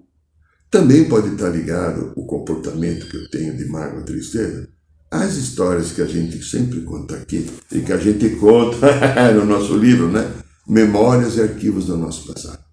também 0.69 1.07
pode 1.07 1.29
estar 1.29 1.49
ligado 1.49 2.13
o 2.15 2.25
comportamento 2.25 3.07
que 3.07 3.17
eu 3.17 3.29
tenho 3.29 3.57
de 3.57 3.65
mágoa 3.65 4.03
tristeza 4.03 4.67
às 5.13 5.35
histórias 5.35 5.91
que 5.91 6.01
a 6.01 6.07
gente 6.07 6.43
sempre 6.43 6.81
conta 6.81 7.15
aqui 7.15 7.49
e 7.71 7.81
que 7.81 7.93
a 7.93 7.97
gente 7.97 8.29
conta 8.31 8.87
no 9.33 9.45
nosso 9.45 9.77
livro, 9.77 10.07
né? 10.07 10.29
Memórias 10.67 11.37
e 11.37 11.41
arquivos 11.41 11.85
do 11.85 11.97
nosso 11.97 12.27
passado 12.27 12.63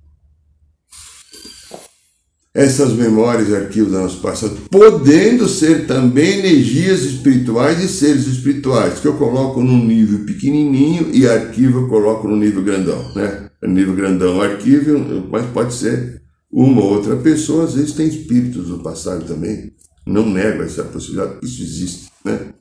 essas 2.53 2.92
memórias 2.92 3.48
e 3.48 3.55
arquivos 3.55 3.92
do 3.92 3.98
nosso 3.98 4.20
passado, 4.20 4.57
podendo 4.70 5.48
ser 5.48 5.87
também 5.87 6.40
energias 6.40 7.03
espirituais 7.03 7.83
e 7.83 7.88
seres 7.88 8.26
espirituais, 8.26 8.98
que 8.98 9.07
eu 9.07 9.16
coloco 9.16 9.62
num 9.62 9.85
nível 9.85 10.24
pequenininho 10.24 11.11
e 11.12 11.29
arquivo 11.29 11.81
eu 11.81 11.88
coloco 11.88 12.26
no 12.26 12.37
nível 12.37 12.62
grandão, 12.62 13.14
né? 13.14 13.48
Nível 13.62 13.94
grandão, 13.94 14.40
arquivo, 14.40 15.29
mas 15.31 15.46
pode 15.46 15.74
ser 15.74 16.20
uma 16.50 16.83
ou 16.83 16.94
outra 16.94 17.14
pessoa, 17.16 17.64
às 17.64 17.74
vezes 17.74 17.92
tem 17.92 18.09
espíritos 18.09 18.66
do 18.66 18.79
passado 18.79 19.24
também, 19.24 19.72
não 20.05 20.29
nego 20.29 20.62
essa 20.62 20.83
possibilidade, 20.83 21.38
isso 21.44 21.62
existe, 21.62 22.10
né? 22.24 22.52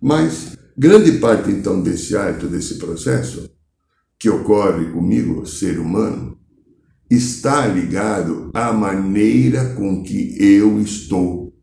Mas 0.00 0.56
grande 0.76 1.12
parte 1.18 1.50
então 1.50 1.82
desse 1.82 2.16
hábito, 2.16 2.48
desse 2.48 2.76
processo 2.76 3.50
que 4.18 4.28
ocorre 4.30 4.90
comigo, 4.92 5.46
ser 5.46 5.78
humano, 5.78 6.38
está 7.10 7.66
ligado 7.66 8.50
à 8.54 8.72
maneira 8.72 9.74
com 9.74 10.02
que 10.02 10.36
eu 10.42 10.80
estou 10.80 11.54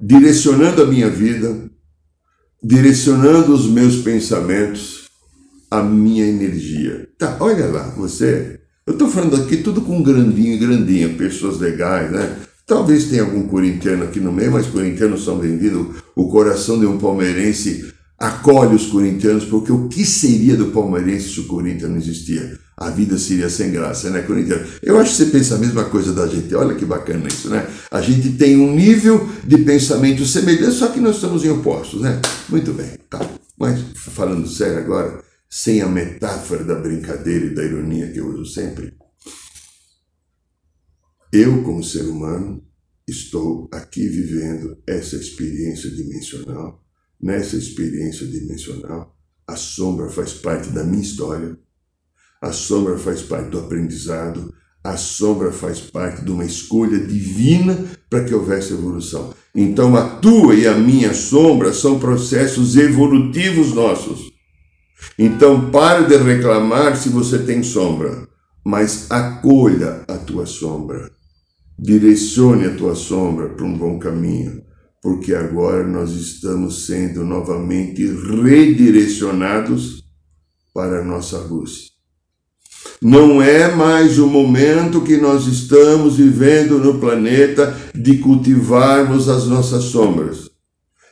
direcionando 0.00 0.82
a 0.82 0.86
minha 0.86 1.10
vida, 1.10 1.68
direcionando 2.62 3.52
os 3.52 3.68
meus 3.68 3.96
pensamentos, 4.02 5.08
a 5.70 5.82
minha 5.82 6.24
energia. 6.24 7.08
Tá, 7.18 7.36
olha 7.40 7.66
lá, 7.66 7.90
você. 7.90 8.60
Eu 8.86 8.94
estou 8.94 9.08
falando 9.08 9.36
aqui 9.36 9.58
tudo 9.58 9.82
com 9.82 10.02
grandinho 10.02 10.54
e 10.54 10.58
grandinha, 10.58 11.10
pessoas 11.10 11.58
legais, 11.58 12.10
né? 12.10 12.47
Talvez 12.68 13.06
tenha 13.06 13.22
algum 13.22 13.48
corintiano 13.48 14.04
aqui 14.04 14.20
no 14.20 14.30
meio, 14.30 14.52
mas 14.52 14.66
corintianos 14.66 15.24
são 15.24 15.38
bem-vindos. 15.38 16.02
O 16.14 16.28
coração 16.28 16.78
de 16.78 16.84
um 16.84 16.98
palmeirense 16.98 17.94
acolhe 18.18 18.74
os 18.74 18.84
corintianos, 18.84 19.46
porque 19.46 19.72
o 19.72 19.88
que 19.88 20.04
seria 20.04 20.54
do 20.54 20.66
palmeirense 20.66 21.30
se 21.30 21.40
o 21.40 21.44
Corinthians 21.44 21.90
não 21.90 21.96
existia? 21.96 22.58
A 22.76 22.90
vida 22.90 23.16
seria 23.16 23.48
sem 23.48 23.70
graça, 23.70 24.10
né, 24.10 24.20
corintiano? 24.20 24.66
Eu 24.82 24.98
acho 24.98 25.12
que 25.12 25.16
você 25.16 25.30
pensa 25.30 25.54
a 25.54 25.58
mesma 25.58 25.86
coisa 25.86 26.12
da 26.12 26.26
gente. 26.26 26.54
Olha 26.54 26.74
que 26.74 26.84
bacana 26.84 27.26
isso, 27.26 27.48
né? 27.48 27.66
A 27.90 28.02
gente 28.02 28.32
tem 28.32 28.58
um 28.58 28.74
nível 28.74 29.26
de 29.46 29.56
pensamento 29.56 30.26
semelhante, 30.26 30.74
só 30.74 30.88
que 30.88 31.00
nós 31.00 31.14
estamos 31.14 31.46
em 31.46 31.48
opostos, 31.48 32.02
né? 32.02 32.20
Muito 32.50 32.74
bem, 32.74 32.90
tá. 33.08 33.26
Mas 33.58 33.80
falando 33.94 34.46
sério 34.46 34.76
agora, 34.76 35.22
sem 35.48 35.80
a 35.80 35.88
metáfora 35.88 36.62
da 36.64 36.74
brincadeira 36.74 37.46
e 37.46 37.54
da 37.54 37.64
ironia 37.64 38.08
que 38.08 38.18
eu 38.18 38.26
uso 38.26 38.44
sempre, 38.44 38.92
eu, 41.32 41.62
como 41.62 41.82
ser 41.82 42.04
humano, 42.04 42.62
estou 43.06 43.68
aqui 43.72 44.06
vivendo 44.06 44.78
essa 44.86 45.16
experiência 45.16 45.90
dimensional 45.90 46.84
Nessa 47.20 47.56
experiência 47.56 48.24
dimensional, 48.28 49.16
a 49.44 49.56
sombra 49.56 50.08
faz 50.08 50.34
parte 50.34 50.68
da 50.68 50.84
minha 50.84 51.02
história, 51.02 51.58
a 52.40 52.52
sombra 52.52 52.96
faz 52.96 53.22
parte 53.22 53.50
do 53.50 53.58
aprendizado, 53.58 54.54
a 54.84 54.96
sombra 54.96 55.50
faz 55.50 55.80
parte 55.80 56.24
de 56.24 56.30
uma 56.30 56.44
escolha 56.44 56.96
divina 57.04 57.76
para 58.08 58.22
que 58.22 58.32
houvesse 58.32 58.72
evolução. 58.72 59.34
Então, 59.52 59.96
a 59.96 60.08
tua 60.20 60.54
e 60.54 60.68
a 60.68 60.78
minha 60.78 61.12
sombra 61.12 61.72
são 61.72 61.98
processos 61.98 62.76
evolutivos 62.76 63.74
nossos. 63.74 64.32
Então, 65.18 65.72
pare 65.72 66.06
de 66.06 66.16
reclamar 66.16 66.96
se 66.96 67.08
você 67.08 67.40
tem 67.40 67.64
sombra, 67.64 68.28
mas 68.64 69.10
acolha 69.10 70.04
a 70.06 70.16
tua 70.16 70.46
sombra. 70.46 71.10
Direcione 71.78 72.66
a 72.66 72.74
tua 72.74 72.94
sombra 72.94 73.48
para 73.50 73.64
um 73.64 73.76
bom 73.76 73.98
caminho 73.98 74.68
porque 75.02 75.34
agora 75.34 75.86
nós 75.86 76.10
estamos 76.10 76.86
sendo 76.86 77.24
novamente 77.24 78.04
redirecionados 78.42 80.04
para 80.74 81.00
a 81.00 81.04
nossa 81.04 81.38
luz. 81.38 81.88
Não 83.00 83.40
é 83.40 83.74
mais 83.74 84.18
o 84.18 84.26
momento 84.26 85.02
que 85.02 85.16
nós 85.16 85.46
estamos 85.46 86.16
vivendo 86.16 86.78
no 86.78 86.98
planeta 86.98 87.76
de 87.94 88.18
cultivarmos 88.18 89.28
as 89.28 89.46
nossas 89.46 89.84
sombras. 89.84 90.48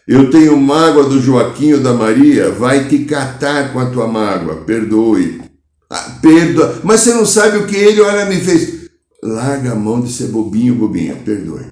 Eu 0.06 0.30
tenho 0.30 0.56
mágoa 0.56 1.04
do 1.04 1.20
Joaquim 1.20 1.74
ou 1.74 1.80
da 1.80 1.92
Maria, 1.92 2.50
vai 2.50 2.88
te 2.88 3.00
catar 3.00 3.72
com 3.72 3.78
a 3.80 3.90
tua 3.90 4.06
mágoa, 4.06 4.64
perdoe. 4.64 5.42
Ah, 5.90 6.18
perdoa, 6.20 6.80
mas 6.82 7.00
você 7.00 7.14
não 7.14 7.26
sabe 7.26 7.58
o 7.58 7.66
que 7.66 7.76
ele, 7.76 8.00
olha, 8.00 8.26
me 8.26 8.36
fez. 8.36 8.75
Larga 9.22 9.72
a 9.72 9.74
mão 9.74 10.00
de 10.00 10.12
ser 10.12 10.28
bobinho, 10.28 10.74
bobinha, 10.74 11.16
perdoe. 11.16 11.66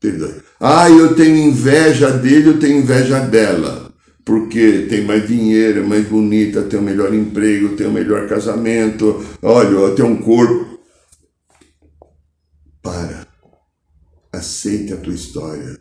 Perdoe. 0.00 0.34
Ah, 0.58 0.90
eu 0.90 1.14
tenho 1.14 1.36
inveja 1.36 2.10
dele, 2.10 2.50
eu 2.50 2.58
tenho 2.58 2.78
inveja 2.78 3.20
dela. 3.20 3.90
Porque 4.24 4.86
tem 4.88 5.04
mais 5.04 5.26
dinheiro, 5.26 5.80
é 5.80 5.82
mais 5.82 6.06
bonita, 6.06 6.62
tem 6.62 6.78
o 6.78 6.82
um 6.82 6.84
melhor 6.84 7.12
emprego, 7.14 7.76
tem 7.76 7.86
o 7.86 7.90
um 7.90 7.92
melhor 7.92 8.28
casamento, 8.28 9.24
olha, 9.42 9.94
tem 9.94 10.04
um 10.04 10.20
corpo. 10.20 10.78
Para. 12.82 13.26
Aceite 14.32 14.92
a 14.92 14.96
tua 14.96 15.14
história. 15.14 15.80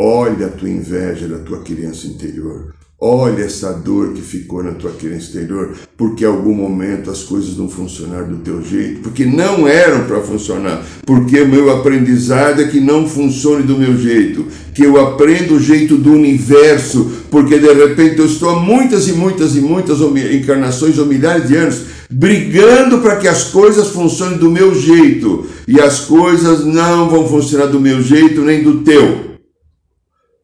Olha 0.00 0.46
a 0.46 0.50
tua 0.50 0.68
inveja 0.68 1.28
da 1.28 1.38
tua 1.40 1.62
criança 1.62 2.06
interior. 2.06 2.74
Olha 3.00 3.44
essa 3.44 3.72
dor 3.74 4.12
que 4.12 4.20
ficou 4.20 4.60
na 4.60 4.72
tua 4.72 4.90
criança 4.90 5.28
interior, 5.30 5.72
porque 5.96 6.24
em 6.24 6.26
algum 6.26 6.52
momento 6.52 7.12
as 7.12 7.22
coisas 7.22 7.56
não 7.56 7.68
funcionaram 7.68 8.28
do 8.28 8.38
teu 8.38 8.60
jeito, 8.60 9.02
porque 9.02 9.24
não 9.24 9.68
eram 9.68 10.04
para 10.08 10.20
funcionar, 10.20 10.84
porque 11.06 11.40
o 11.40 11.48
meu 11.48 11.70
aprendizado 11.70 12.60
é 12.60 12.66
que 12.66 12.80
não 12.80 13.08
funcione 13.08 13.62
do 13.62 13.78
meu 13.78 13.96
jeito, 13.96 14.48
que 14.74 14.82
eu 14.82 15.00
aprendo 15.00 15.54
o 15.54 15.60
jeito 15.60 15.96
do 15.96 16.10
universo, 16.10 17.08
porque 17.30 17.56
de 17.56 17.72
repente 17.72 18.18
eu 18.18 18.26
estou 18.26 18.50
há 18.50 18.58
muitas 18.58 19.06
e 19.06 19.12
muitas 19.12 19.54
e 19.54 19.60
muitas 19.60 20.00
encarnações 20.00 20.98
ou 20.98 21.06
milhares 21.06 21.46
de 21.46 21.54
anos 21.54 21.82
brigando 22.10 22.98
para 22.98 23.14
que 23.14 23.28
as 23.28 23.44
coisas 23.44 23.90
funcionem 23.90 24.38
do 24.38 24.50
meu 24.50 24.74
jeito, 24.74 25.46
e 25.68 25.80
as 25.80 26.00
coisas 26.00 26.64
não 26.64 27.08
vão 27.08 27.28
funcionar 27.28 27.66
do 27.66 27.78
meu 27.78 28.02
jeito 28.02 28.40
nem 28.40 28.60
do 28.60 28.82
teu. 28.82 29.38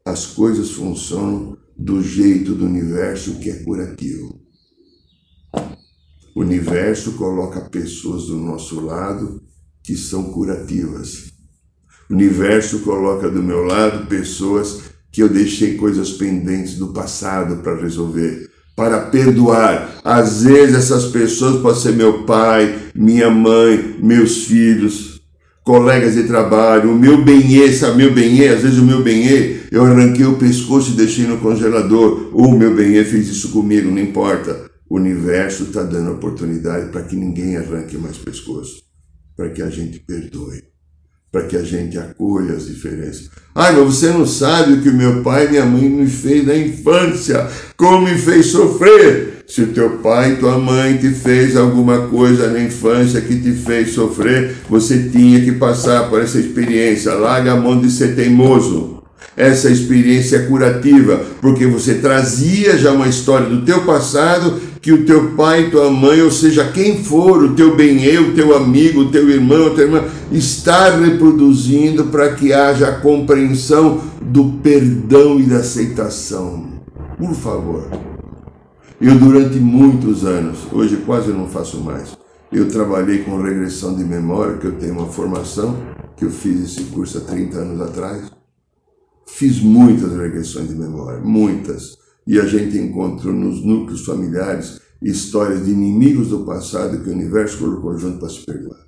As 0.06 0.24
coisas 0.24 0.70
funcionam 0.70 1.63
do 1.76 2.02
jeito 2.02 2.54
do 2.54 2.66
universo 2.66 3.38
que 3.38 3.50
é 3.50 3.62
curativo. 3.62 4.40
O 6.34 6.40
universo 6.40 7.12
coloca 7.12 7.68
pessoas 7.70 8.26
do 8.26 8.36
nosso 8.36 8.80
lado 8.80 9.40
que 9.82 9.96
são 9.96 10.24
curativas. 10.32 11.32
O 12.10 12.14
universo 12.14 12.80
coloca 12.80 13.30
do 13.30 13.42
meu 13.42 13.62
lado 13.62 14.06
pessoas 14.06 14.82
que 15.12 15.22
eu 15.22 15.28
deixei 15.28 15.76
coisas 15.76 16.12
pendentes 16.12 16.76
do 16.76 16.88
passado 16.88 17.62
para 17.62 17.80
resolver, 17.80 18.50
para 18.74 19.02
perdoar. 19.10 20.00
Às 20.02 20.42
vezes 20.42 20.74
essas 20.74 21.06
pessoas 21.06 21.62
podem 21.62 21.80
ser 21.80 21.92
meu 21.92 22.24
pai, 22.24 22.90
minha 22.94 23.30
mãe, 23.30 23.96
meus 24.02 24.44
filhos, 24.44 25.13
colegas 25.64 26.14
de 26.14 26.24
trabalho, 26.24 26.92
o 26.92 26.98
meu 26.98 27.24
benê, 27.24 27.72
sabe 27.72 27.96
meu 27.96 28.12
benê? 28.12 28.48
Às 28.48 28.60
vezes 28.62 28.78
o 28.78 28.84
meu 28.84 29.02
benê, 29.02 29.60
eu 29.72 29.82
arranquei 29.82 30.26
o 30.26 30.36
pescoço 30.36 30.92
e 30.92 30.96
deixei 30.96 31.26
no 31.26 31.38
congelador. 31.38 32.30
O 32.34 32.52
meu 32.52 32.76
benê 32.76 33.02
fez 33.02 33.28
isso 33.28 33.50
comigo, 33.50 33.90
não 33.90 33.98
importa. 33.98 34.70
O 34.88 34.96
universo 34.96 35.64
está 35.64 35.82
dando 35.82 36.12
oportunidade 36.12 36.90
para 36.90 37.02
que 37.02 37.16
ninguém 37.16 37.56
arranque 37.56 37.96
mais 37.96 38.18
pescoço, 38.18 38.82
para 39.34 39.48
que 39.48 39.62
a 39.62 39.70
gente 39.70 39.98
perdoe, 40.00 40.62
para 41.32 41.46
que 41.46 41.56
a 41.56 41.62
gente 41.62 41.98
acolha 41.98 42.54
as 42.54 42.66
diferenças. 42.66 43.30
Ai, 43.54 43.72
mas 43.72 43.86
você 43.86 44.08
não 44.08 44.26
sabe 44.26 44.74
o 44.74 44.82
que 44.82 44.90
meu 44.90 45.22
pai 45.22 45.46
e 45.46 45.50
minha 45.50 45.64
mãe 45.64 45.88
me 45.88 46.06
fez 46.06 46.46
na 46.46 46.54
infância, 46.54 47.48
como 47.74 48.06
me 48.06 48.18
fez 48.18 48.46
sofrer. 48.46 49.33
Se 49.46 49.62
o 49.62 49.66
teu 49.68 49.90
pai 49.98 50.32
e 50.32 50.36
tua 50.36 50.58
mãe 50.58 50.96
te 50.96 51.10
fez 51.10 51.56
alguma 51.56 52.08
coisa 52.08 52.50
na 52.50 52.60
infância 52.60 53.20
que 53.20 53.36
te 53.36 53.52
fez 53.52 53.90
sofrer, 53.90 54.56
você 54.68 55.10
tinha 55.10 55.40
que 55.40 55.52
passar 55.52 56.08
por 56.08 56.20
essa 56.20 56.38
experiência. 56.38 57.12
Larga 57.14 57.52
a 57.52 57.56
mão 57.56 57.78
de 57.78 57.90
ser 57.90 58.16
teimoso. 58.16 59.02
Essa 59.36 59.68
experiência 59.68 60.36
é 60.36 60.46
curativa, 60.46 61.20
porque 61.40 61.66
você 61.66 61.94
trazia 61.94 62.78
já 62.78 62.92
uma 62.92 63.08
história 63.08 63.48
do 63.48 63.62
teu 63.62 63.80
passado 63.82 64.60
que 64.80 64.92
o 64.92 65.04
teu 65.04 65.30
pai 65.30 65.70
tua 65.70 65.90
mãe, 65.90 66.22
ou 66.22 66.30
seja, 66.30 66.70
quem 66.72 67.02
for, 67.02 67.42
o 67.42 67.54
teu 67.54 67.74
bem 67.74 68.18
o 68.18 68.32
teu 68.32 68.56
amigo, 68.56 69.00
o 69.00 69.10
teu 69.10 69.28
irmão, 69.28 69.66
a 69.66 69.70
tua 69.70 69.84
irmã, 69.84 70.04
está 70.30 70.96
reproduzindo 70.96 72.04
para 72.04 72.34
que 72.34 72.52
haja 72.52 72.88
a 72.88 73.00
compreensão 73.00 74.00
do 74.22 74.58
perdão 74.62 75.40
e 75.40 75.44
da 75.44 75.56
aceitação. 75.56 76.66
Por 77.18 77.34
favor. 77.34 78.13
Eu, 79.00 79.18
durante 79.18 79.58
muitos 79.58 80.24
anos, 80.24 80.72
hoje 80.72 80.98
quase 80.98 81.32
não 81.32 81.48
faço 81.48 81.80
mais, 81.80 82.16
eu 82.52 82.68
trabalhei 82.68 83.24
com 83.24 83.42
regressão 83.42 83.96
de 83.96 84.04
memória, 84.04 84.56
que 84.56 84.66
eu 84.68 84.78
tenho 84.78 84.92
uma 84.92 85.08
formação, 85.08 85.76
que 86.16 86.24
eu 86.24 86.30
fiz 86.30 86.62
esse 86.62 86.84
curso 86.90 87.18
há 87.18 87.20
30 87.22 87.58
anos 87.58 87.80
atrás. 87.80 88.30
Fiz 89.26 89.60
muitas 89.60 90.16
regressões 90.16 90.68
de 90.68 90.76
memória, 90.76 91.20
muitas. 91.20 91.98
E 92.24 92.38
a 92.38 92.46
gente 92.46 92.78
encontrou 92.78 93.34
nos 93.34 93.64
núcleos 93.64 94.04
familiares 94.04 94.80
histórias 95.02 95.64
de 95.64 95.72
inimigos 95.72 96.28
do 96.28 96.44
passado 96.44 97.02
que 97.02 97.10
o 97.10 97.12
universo 97.12 97.58
colocou 97.58 97.98
junto 97.98 98.20
para 98.20 98.28
se 98.28 98.46
perdoar. 98.46 98.83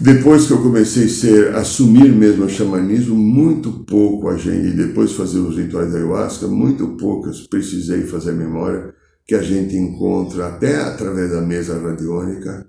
Depois 0.00 0.46
que 0.46 0.54
eu 0.54 0.62
comecei 0.62 1.04
a 1.04 1.08
ser, 1.10 1.54
assumir 1.54 2.10
mesmo 2.10 2.46
o 2.46 2.48
xamanismo, 2.48 3.14
muito 3.14 3.84
pouco 3.84 4.30
a 4.30 4.36
gente, 4.38 4.68
e 4.68 4.72
depois 4.72 5.12
fazer 5.12 5.40
os 5.40 5.58
rituais 5.58 5.92
da 5.92 5.98
ayahuasca, 5.98 6.46
muito 6.46 6.96
poucas 6.96 7.46
precisei 7.46 8.04
fazer 8.04 8.32
memória, 8.32 8.94
que 9.26 9.34
a 9.34 9.42
gente 9.42 9.76
encontra, 9.76 10.46
até 10.46 10.80
através 10.80 11.30
da 11.32 11.42
mesa 11.42 11.78
radiônica, 11.78 12.66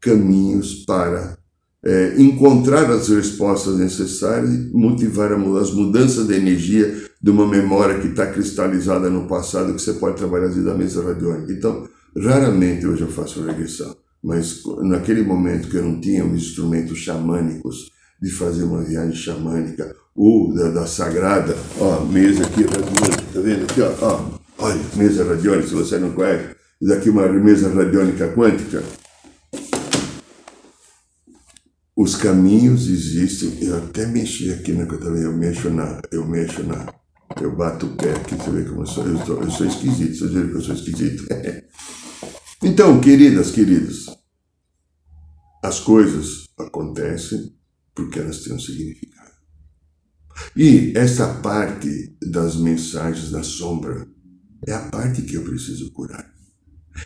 caminhos 0.00 0.84
para 0.84 1.36
é, 1.84 2.14
encontrar 2.16 2.88
as 2.88 3.08
respostas 3.08 3.76
necessárias 3.76 4.54
e 4.54 4.70
motivar 4.72 5.32
as 5.32 5.72
mudanças 5.72 6.28
de 6.28 6.34
energia 6.34 6.94
de 7.20 7.30
uma 7.32 7.48
memória 7.48 7.98
que 7.98 8.06
está 8.06 8.28
cristalizada 8.28 9.10
no 9.10 9.26
passado, 9.26 9.74
que 9.74 9.82
você 9.82 9.94
pode 9.94 10.18
trabalhar 10.18 10.46
da 10.46 10.74
mesa 10.74 11.02
radiônica. 11.02 11.52
Então, 11.52 11.88
raramente 12.16 12.86
hoje 12.86 13.02
eu 13.02 13.08
faço 13.08 13.42
regressão 13.42 13.92
mas 14.22 14.62
naquele 14.82 15.22
momento 15.22 15.68
que 15.68 15.76
eu 15.76 15.84
não 15.84 16.00
tinha 16.00 16.24
os 16.24 16.42
instrumentos 16.42 16.98
xamânicos 16.98 17.90
de 18.20 18.30
fazer 18.30 18.64
uma 18.64 18.82
viagem 18.82 19.14
xamânica 19.14 19.96
ou 20.14 20.52
da, 20.52 20.70
da 20.70 20.86
sagrada, 20.86 21.56
ó, 21.78 22.04
mesa 22.04 22.44
aqui 22.44 22.64
tá 22.64 23.40
vendo 23.40 23.64
aqui, 23.64 23.80
ó, 23.80 23.92
ó, 24.02 24.30
olha, 24.58 24.80
mesa 24.94 25.24
radiônica, 25.24 25.68
se 25.68 25.74
você 25.74 25.98
não 25.98 26.12
conhece, 26.12 26.54
isso 26.82 26.92
aqui 26.92 27.08
é 27.08 27.12
uma 27.12 27.28
mesa 27.28 27.72
radiônica 27.72 28.28
quântica. 28.32 28.82
Os 31.96 32.16
caminhos 32.16 32.88
existem, 32.88 33.58
eu 33.62 33.76
até 33.76 34.06
mexi 34.06 34.50
aqui 34.52 34.72
na 34.72 34.86
também, 34.86 35.22
eu 35.22 35.32
mexo 35.32 35.70
na, 35.70 36.00
eu 36.10 36.26
mexo 36.26 36.62
na, 36.62 36.92
eu 37.40 37.54
bato 37.54 37.86
o 37.86 37.96
pé 37.96 38.12
aqui, 38.12 38.34
você 38.34 38.50
vê 38.50 38.64
como 38.64 38.82
eu 38.82 38.86
sou, 38.86 39.06
eu 39.06 39.18
sou, 39.24 39.42
eu 39.42 39.50
sou 39.50 39.66
esquisito, 39.66 40.16
vocês 40.16 40.30
viram 40.30 40.48
que 40.48 40.56
eu 40.56 40.60
sou 40.62 40.74
esquisito? 40.74 41.24
Então, 42.62 43.00
queridas, 43.00 43.50
queridos, 43.50 44.06
as 45.62 45.80
coisas 45.80 46.48
acontecem 46.58 47.54
porque 47.94 48.18
elas 48.18 48.42
têm 48.42 48.52
um 48.52 48.58
significado. 48.58 49.30
E 50.54 50.92
essa 50.94 51.26
parte 51.34 52.16
das 52.22 52.56
mensagens 52.56 53.30
da 53.30 53.42
sombra 53.42 54.06
é 54.66 54.72
a 54.72 54.80
parte 54.90 55.22
que 55.22 55.36
eu 55.36 55.42
preciso 55.42 55.90
curar. 55.92 56.30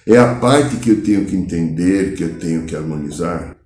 É 0.05 0.19
a 0.19 0.35
parte 0.37 0.77
que 0.79 0.91
eu 0.91 1.03
tenho 1.03 1.25
que 1.25 1.37
entender, 1.37 2.17
que 2.17 2.25
eu 2.25 2.39
tenho 2.39 2.67
que 2.67 2.75
harmonizar. 2.75 3.57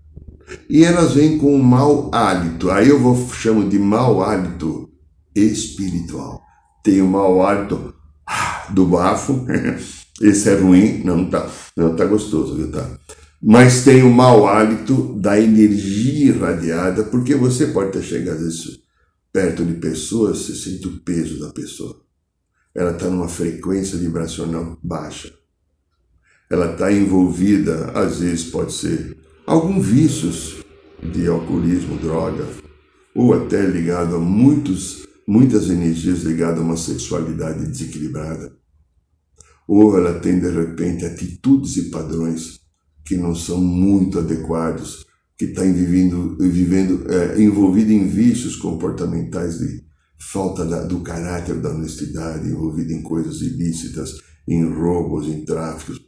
E 0.69 0.85
elas 0.85 1.15
vêm 1.15 1.39
com 1.39 1.55
um 1.55 1.63
mau 1.63 2.15
hálito. 2.15 2.71
Aí 2.71 2.89
eu 2.89 3.01
vou 3.01 3.17
chamo 3.33 3.69
de 3.69 3.79
mau 3.79 4.23
hálito 4.23 4.91
espiritual. 5.35 6.43
Tem 6.83 7.01
o 7.01 7.09
mau 7.09 7.43
hálito 7.43 7.95
ah, 8.27 8.67
do 8.71 8.87
bafo, 8.87 9.47
esse 10.21 10.49
é 10.49 10.55
ruim, 10.55 11.03
não 11.05 11.29
tá, 11.29 11.49
não 11.77 11.95
tá 11.95 12.05
gostoso, 12.05 12.57
viu, 12.57 12.71
tá? 12.73 12.99
Mas 13.41 13.85
tem 13.85 14.03
o 14.03 14.11
mau 14.11 14.49
hálito 14.49 15.15
da 15.15 15.41
energia 15.41 16.33
irradiada, 16.33 17.05
porque 17.05 17.37
você 17.37 17.69
pode 17.69 17.93
ter 17.93 18.03
chegado 18.03 18.39
vezes, 18.39 18.81
perto 19.33 19.65
de 19.65 19.75
pessoas, 19.75 20.39
você 20.39 20.55
sente 20.55 20.89
o 20.89 20.99
peso 21.01 21.39
da 21.39 21.51
pessoa. 21.51 22.01
Ela 22.75 22.91
está 22.93 23.07
numa 23.09 23.29
frequência 23.29 23.97
vibracional 23.97 24.77
baixa. 24.83 25.33
Ela 26.51 26.73
está 26.73 26.93
envolvida, 26.93 27.93
às 27.93 28.19
vezes 28.19 28.47
pode 28.47 28.73
ser, 28.73 29.17
algum 29.47 29.81
vícios 29.81 30.65
de 31.01 31.29
alcoolismo, 31.29 31.97
droga, 31.99 32.45
ou 33.15 33.35
até 33.35 33.65
ligado 33.65 34.17
a 34.17 34.19
muitos, 34.19 35.07
muitas 35.27 35.71
energias 35.71 36.23
ligadas 36.23 36.59
a 36.59 36.63
uma 36.63 36.77
sexualidade 36.77 37.67
desequilibrada 37.67 38.59
ou 39.69 39.99
ela 39.99 40.19
tem 40.19 40.41
de 40.41 40.51
repente 40.51 41.05
atitudes 41.05 41.77
e 41.77 41.91
padrões 41.91 42.61
que 43.05 43.19
não 43.19 43.35
são 43.35 43.61
muito 43.61 44.19
adequados, 44.19 45.07
que 45.37 45.45
está 45.45 45.63
vivendo, 45.63 46.39
vivendo 46.39 47.07
é, 47.13 47.41
envolvida 47.41 47.93
em 47.93 48.09
vícios 48.09 48.57
comportamentais 48.57 49.59
de 49.59 49.85
falta 50.19 50.65
da, 50.65 50.83
do 50.85 51.01
caráter 51.01 51.61
da 51.61 51.71
honestidade, 51.71 52.49
envolvida 52.49 52.93
em 52.93 53.03
coisas 53.03 53.43
ilícitas, 53.43 54.21
em 54.49 54.65
roubos, 54.65 55.29
em 55.29 55.45
tráficos. 55.45 56.01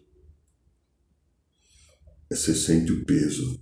Você 2.31 2.55
sente 2.55 2.93
o 2.93 3.05
peso. 3.05 3.61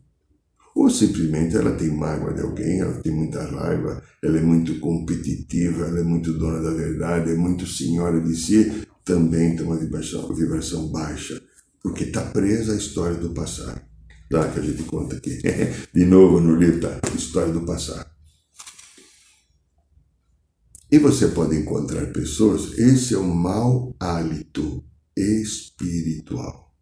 Ou 0.75 0.89
simplesmente 0.89 1.57
ela 1.57 1.75
tem 1.75 1.91
mágoa 1.91 2.33
de 2.33 2.41
alguém, 2.41 2.81
ela 2.81 2.95
tem 3.03 3.13
muita 3.13 3.43
raiva, 3.43 4.01
ela 4.23 4.39
é 4.39 4.43
muito 4.43 4.79
competitiva, 4.79 5.87
ela 5.87 6.01
é 6.01 6.05
muito 6.05 6.33
dona 6.35 6.63
da 6.63 6.71
verdade, 6.71 7.33
é 7.33 7.35
muito 7.35 7.67
senhora 7.67 8.21
de 8.21 8.37
si, 8.37 8.87
também 9.09 9.57
tem 9.57 9.65
uma 9.65 9.79
vibração, 9.79 10.35
vibração 10.35 10.89
baixa, 10.89 11.43
porque 11.83 12.05
está 12.05 12.21
presa 12.21 12.75
à 12.75 12.77
história 12.77 13.17
do 13.17 13.31
passado. 13.31 13.81
Lá 14.31 14.47
que 14.47 14.61
a 14.61 14.63
gente 14.63 14.83
conta 14.83 15.17
aqui. 15.17 15.41
De 15.95 16.05
novo 16.05 16.39
no 16.39 16.55
livro 16.55 16.81
tá, 16.83 17.01
História 17.17 17.51
do 17.51 17.63
Passado. 17.63 18.07
E 20.91 20.99
você 20.99 21.29
pode 21.29 21.57
encontrar 21.57 22.13
pessoas, 22.13 22.79
esse 22.79 23.15
é 23.15 23.19
o 23.19 23.25
mau 23.25 23.97
hálito 23.99 24.85
espiritual. 25.17 26.75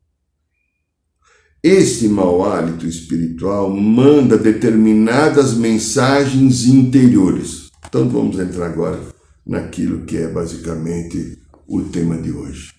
Esse 1.62 2.08
mau 2.08 2.44
hálito 2.44 2.86
espiritual 2.86 3.70
manda 3.70 4.36
determinadas 4.36 5.54
mensagens 5.54 6.64
interiores. 6.64 7.70
Então 7.86 8.08
vamos 8.08 8.38
entrar 8.38 8.66
agora 8.66 9.00
naquilo 9.44 10.04
que 10.04 10.16
é 10.16 10.28
basicamente 10.28 11.45
o 11.66 11.82
tema 11.82 12.20
de 12.20 12.30
hoje. 12.30 12.74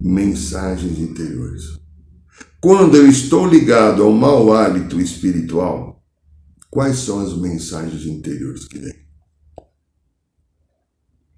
Mensagens 0.00 0.98
interiores. 0.98 1.80
Quando 2.60 2.96
eu 2.96 3.08
estou 3.08 3.46
ligado 3.46 4.02
ao 4.02 4.12
mau 4.12 4.52
hálito 4.52 5.00
espiritual, 5.00 6.04
quais 6.70 6.98
são 6.98 7.20
as 7.20 7.36
mensagens 7.36 8.04
interiores 8.06 8.66
que 8.66 8.78
vêm? 8.78 9.06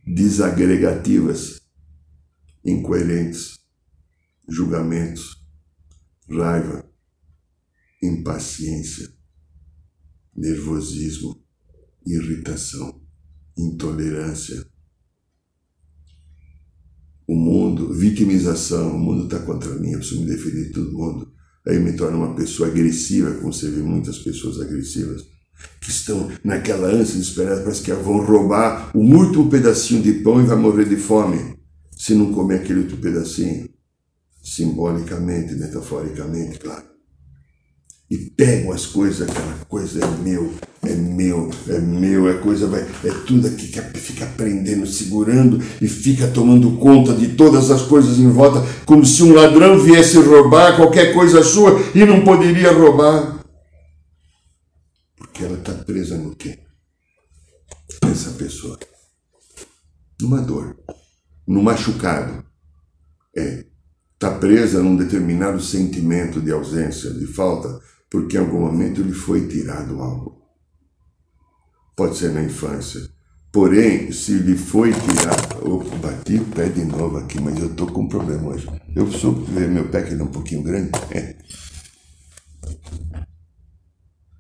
Desagregativas, 0.07 1.61
incoerentes, 2.65 3.59
julgamentos, 4.49 5.47
raiva, 6.29 6.89
impaciência, 8.03 9.09
nervosismo, 10.35 11.45
irritação, 12.07 13.03
intolerância. 13.57 14.67
O 17.29 17.37
mundo, 17.37 17.93
vitimização, 17.93 18.97
o 18.97 18.99
mundo 18.99 19.25
está 19.25 19.39
contra 19.41 19.75
mim, 19.75 19.91
eu 19.91 19.99
preciso 19.99 20.23
me 20.23 20.27
defender 20.27 20.69
de 20.69 20.73
todo 20.73 20.91
mundo. 20.91 21.31
Aí 21.67 21.79
me 21.79 21.93
torna 21.93 22.17
uma 22.17 22.35
pessoa 22.35 22.71
agressiva, 22.71 23.35
como 23.35 23.53
você 23.53 23.69
vê 23.69 23.83
muitas 23.83 24.19
pessoas 24.19 24.59
agressivas, 24.59 25.27
que 25.79 25.91
estão 25.91 26.31
naquela 26.43 26.89
ânsia 26.89 27.19
desesperada, 27.19 27.61
parece 27.63 27.83
que 27.83 27.93
vão 27.93 28.25
roubar 28.25 28.91
o 28.97 29.01
último 29.01 29.51
pedacinho 29.51 30.03
de 30.03 30.15
pão 30.15 30.43
e 30.43 30.47
vai 30.47 30.57
morrer 30.57 30.89
de 30.89 30.97
fome 30.97 31.59
se 31.95 32.15
não 32.15 32.33
comer 32.33 32.61
aquele 32.61 32.81
outro 32.81 32.97
pedacinho. 32.97 33.69
Simbolicamente, 34.43 35.55
metaforicamente, 35.55 36.59
claro 36.59 36.88
e 38.11 38.17
pegam 38.17 38.73
as 38.73 38.87
coisas, 38.87 39.29
aquela 39.29 39.55
coisa 39.67 40.03
é 40.03 40.07
meu, 40.23 40.55
é 40.83 40.95
meu, 40.95 41.51
é 41.69 41.79
meu, 41.79 42.29
é 42.29 42.39
coisa, 42.39 42.67
vai, 42.67 42.81
é 42.81 43.11
tudo 43.27 43.47
aqui 43.47 43.69
que 43.69 44.01
fica 44.01 44.25
aprendendo, 44.25 44.87
segurando 44.87 45.63
e 45.81 45.87
fica 45.87 46.27
tomando 46.29 46.79
conta 46.79 47.13
de 47.13 47.35
todas 47.35 47.71
as 47.71 47.83
coisas 47.83 48.19
em 48.19 48.31
volta, 48.31 48.67
como 48.87 49.05
se 49.05 49.23
um 49.23 49.35
ladrão 49.35 49.79
viesse 49.79 50.17
roubar 50.19 50.77
qualquer 50.77 51.13
coisa 51.13 51.43
sua 51.43 51.79
e 51.95 52.05
não 52.07 52.25
poderia 52.25 52.73
roubar. 52.73 53.45
Porque 55.19 55.45
ela 55.45 55.59
está 55.59 55.75
presa 55.75 56.17
no 56.17 56.35
quê? 56.35 56.59
Essa 58.11 58.31
pessoa. 58.31 58.79
Numa 60.19 60.41
dor, 60.41 60.79
no 61.47 61.63
machucado. 61.63 62.43
É. 63.37 63.67
Está 64.15 64.33
presa 64.33 64.83
num 64.83 64.97
determinado 64.97 65.61
sentimento 65.61 66.41
de 66.41 66.51
ausência, 66.51 67.13
de 67.13 67.25
falta, 67.25 67.79
porque 68.11 68.37
em 68.37 68.41
algum 68.41 68.61
momento 68.61 69.03
lhe 69.03 69.13
foi 69.13 69.47
tirado 69.49 70.01
algo. 70.01 70.43
Pode 71.97 72.17
ser 72.17 72.33
na 72.33 72.43
infância. 72.43 73.01
Porém, 73.53 74.13
se 74.13 74.35
lhe 74.35 74.57
foi 74.57 74.93
tirado. 74.93 75.67
Eu 75.67 75.79
bati 75.99 76.37
o 76.37 76.45
pé 76.45 76.69
de 76.69 76.85
novo 76.85 77.17
aqui, 77.17 77.41
mas 77.41 77.59
eu 77.59 77.67
estou 77.67 77.87
com 77.87 78.03
um 78.03 78.09
problema 78.09 78.51
hoje. 78.51 78.69
Eu 78.95 79.07
preciso 79.07 79.33
ver 79.33 79.69
meu 79.69 79.89
pé 79.89 80.03
que 80.03 80.13
ele 80.13 80.21
é 80.21 80.25
um 80.25 80.31
pouquinho 80.31 80.63
grande. 80.63 80.91
É. 81.11 81.37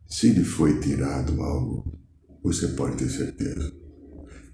Se 0.07 0.31
lhe 0.31 0.45
foi 0.45 0.79
tirado 0.81 1.43
algo, 1.43 1.99
você 2.43 2.69
pode 2.69 2.97
ter 2.97 3.11
certeza. 3.11 3.73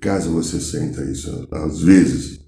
Caso 0.01 0.33
você 0.33 0.61
senta 0.61 1.03
isso, 1.05 1.49
às 1.51 1.81
vezes, 1.81 2.41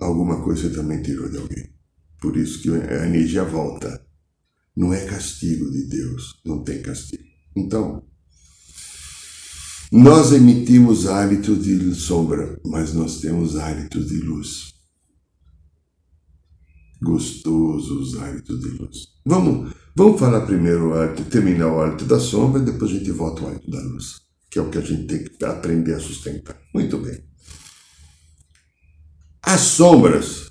alguma 0.00 0.42
coisa 0.42 0.70
também 0.70 1.02
tirou 1.02 1.28
de 1.28 1.36
alguém. 1.36 1.72
Por 2.20 2.36
isso 2.36 2.60
que 2.62 2.70
a 2.70 3.06
energia 3.06 3.44
volta. 3.44 4.04
Não 4.76 4.92
é 4.92 5.04
castigo 5.04 5.70
de 5.70 5.84
Deus, 5.86 6.40
não 6.44 6.64
tem 6.64 6.80
castigo. 6.80 7.22
Então, 7.54 8.02
nós 9.92 10.32
emitimos 10.32 11.06
hábitos 11.06 11.62
de 11.62 11.94
sombra, 11.94 12.58
mas 12.64 12.94
nós 12.94 13.20
temos 13.20 13.58
hábitos 13.58 14.08
de 14.08 14.20
luz. 14.20 14.72
Gostosos 17.02 18.16
hábitos 18.16 18.58
de 18.60 18.68
luz. 18.70 19.08
Vamos, 19.26 19.74
vamos 19.94 20.18
falar 20.18 20.46
primeiro 20.46 20.88
o 20.88 20.94
hábito, 20.94 21.24
terminar 21.26 21.66
o 21.66 21.82
hábito 21.82 22.06
da 22.06 22.18
sombra, 22.18 22.62
depois 22.62 22.90
a 22.90 22.94
gente 22.94 23.10
volta 23.10 23.42
ao 23.42 23.48
hábito 23.48 23.70
da 23.70 23.82
luz, 23.82 24.22
que 24.50 24.58
é 24.58 24.62
o 24.62 24.70
que 24.70 24.78
a 24.78 24.80
gente 24.80 25.06
tem 25.06 25.24
que 25.24 25.44
aprender 25.44 25.92
a 25.92 26.00
sustentar. 26.00 26.58
Muito 26.74 26.96
bem. 26.96 27.22
As 29.42 29.60
sombras, 29.60 30.50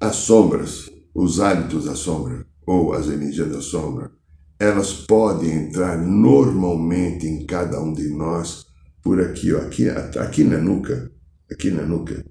as 0.00 0.16
sombras, 0.16 0.90
os 1.14 1.38
hábitos 1.38 1.84
da 1.84 1.94
sombra, 1.94 2.44
ou 2.66 2.92
as 2.92 3.08
energias 3.08 3.50
da 3.50 3.60
sombra, 3.60 4.10
elas 4.58 4.92
podem 4.92 5.52
entrar 5.52 5.98
normalmente 5.98 7.26
em 7.26 7.44
cada 7.44 7.80
um 7.80 7.92
de 7.92 8.08
nós 8.08 8.66
por 9.02 9.20
aqui, 9.20 9.52
ó, 9.52 9.58
aqui, 9.58 9.88
aqui 9.88 10.44
na 10.44 10.58
nuca, 10.58 11.10
aqui 11.50 11.70
na 11.70 11.82
nuca, 11.82 12.24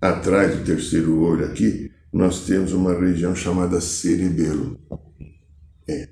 atrás 0.00 0.56
do 0.56 0.64
terceiro 0.64 1.20
olho 1.20 1.46
aqui, 1.46 1.90
nós 2.12 2.44
temos 2.44 2.72
uma 2.72 2.92
região 2.92 3.34
chamada 3.34 3.80
cerebelo. 3.80 4.78
É. 5.88 6.10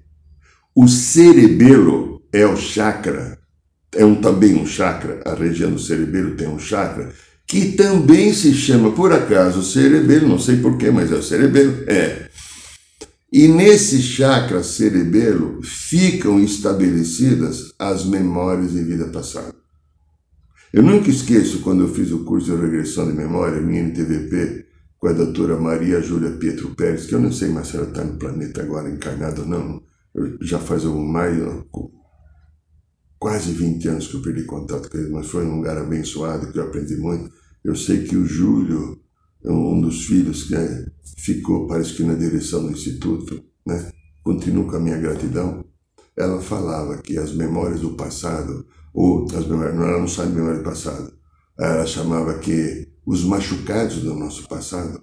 O 0.75 0.89
cerebelo 0.89 2.23
é 2.33 2.47
o 2.47 2.57
chakra, 2.57 3.39
é 3.95 4.05
um, 4.05 4.15
também 4.15 4.55
um 4.55 4.67
chakra, 4.67 5.21
a 5.27 5.35
região 5.35 5.71
do 5.71 5.79
cerebelo 5.79 6.37
tem 6.37 6.49
um 6.49 6.59
chakra, 6.59 7.13
que 7.47 7.73
também 7.73 8.33
se 8.33 8.55
chama, 8.55 8.93
por 8.93 9.13
acaso, 9.13 9.63
cerebelo, 9.63 10.29
não 10.29 10.39
sei 10.39 10.57
porquê, 10.57 10.91
mas 10.91 11.13
é 11.13 11.17
o 11.17 11.23
cerebelo, 11.23 11.85
é 11.87 12.29
e 13.33 13.47
nesse 13.47 14.01
chakra 14.01 14.63
cerebelo 14.63 15.63
ficam 15.63 16.41
estabelecidas 16.41 17.75
as 17.79 18.05
memórias 18.05 18.73
de 18.73 18.83
vida 18.83 19.07
passada. 19.09 19.55
Eu 20.73 20.83
nunca 20.83 21.11
esqueço 21.11 21.61
quando 21.61 21.85
eu 21.85 21.95
fiz 21.95 22.11
o 22.11 22.25
curso 22.25 22.55
de 22.55 22.61
regressão 22.61 23.07
de 23.07 23.17
memória, 23.17 23.61
minha 23.61 23.83
NTVP, 23.83 24.67
com 24.99 25.09
a 25.09 25.13
doutora 25.13 25.59
Maria 25.59 26.01
Júlia 26.03 26.33
Pietro 26.33 26.75
Pérez, 26.75 27.07
que 27.07 27.15
eu 27.15 27.21
não 27.21 27.33
sei 27.33 27.49
mais 27.49 27.69
se 27.69 27.77
ela 27.77 27.89
está 27.89 28.05
no 28.05 28.19
planeta 28.19 28.63
agora 28.63 28.91
encarnada 28.91 29.43
ou 29.43 29.47
não, 29.47 29.83
já 30.41 30.59
faz 30.59 30.85
algum 30.85 31.07
mais, 31.07 31.37
quase 33.19 33.53
20 33.53 33.89
anos 33.89 34.07
que 34.09 34.15
eu 34.15 34.23
perdi 34.23 34.45
contato 34.45 34.91
com 34.91 34.99
ele, 34.99 35.11
mas 35.11 35.27
foi 35.29 35.45
um 35.47 35.57
lugar 35.57 35.77
abençoado 35.79 36.53
que 36.53 36.59
eu 36.59 36.65
aprendi 36.65 36.97
muito. 36.97 37.31
Eu 37.65 37.75
sei 37.77 38.05
que 38.05 38.17
o 38.17 38.25
Júlio, 38.25 39.01
um 39.45 39.81
dos 39.81 40.07
filhos 40.07 40.51
né, 40.51 40.87
ficou, 41.17 41.67
parece 41.67 41.95
que 41.95 42.03
na 42.03 42.15
direção 42.15 42.65
do 42.65 42.73
instituto, 42.73 43.43
né? 43.67 43.93
continuo 44.23 44.67
com 44.67 44.77
a 44.77 44.81
minha 44.81 44.99
gratidão. 44.99 45.65
Ela 46.17 46.41
falava 46.41 46.99
que 46.99 47.17
as 47.17 47.33
memórias 47.33 47.81
do 47.81 47.95
passado, 47.95 48.67
ou 48.93 49.25
as 49.35 49.47
memórias, 49.47 49.75
ela 49.75 50.01
não 50.01 50.09
sabe 50.09 50.35
memória 50.35 50.59
do 50.59 50.65
passado, 50.65 51.13
ela 51.59 51.87
chamava 51.87 52.39
que 52.39 52.89
os 53.07 53.25
machucados 53.25 54.03
do 54.03 54.15
nosso 54.15 54.47
passado, 54.49 55.01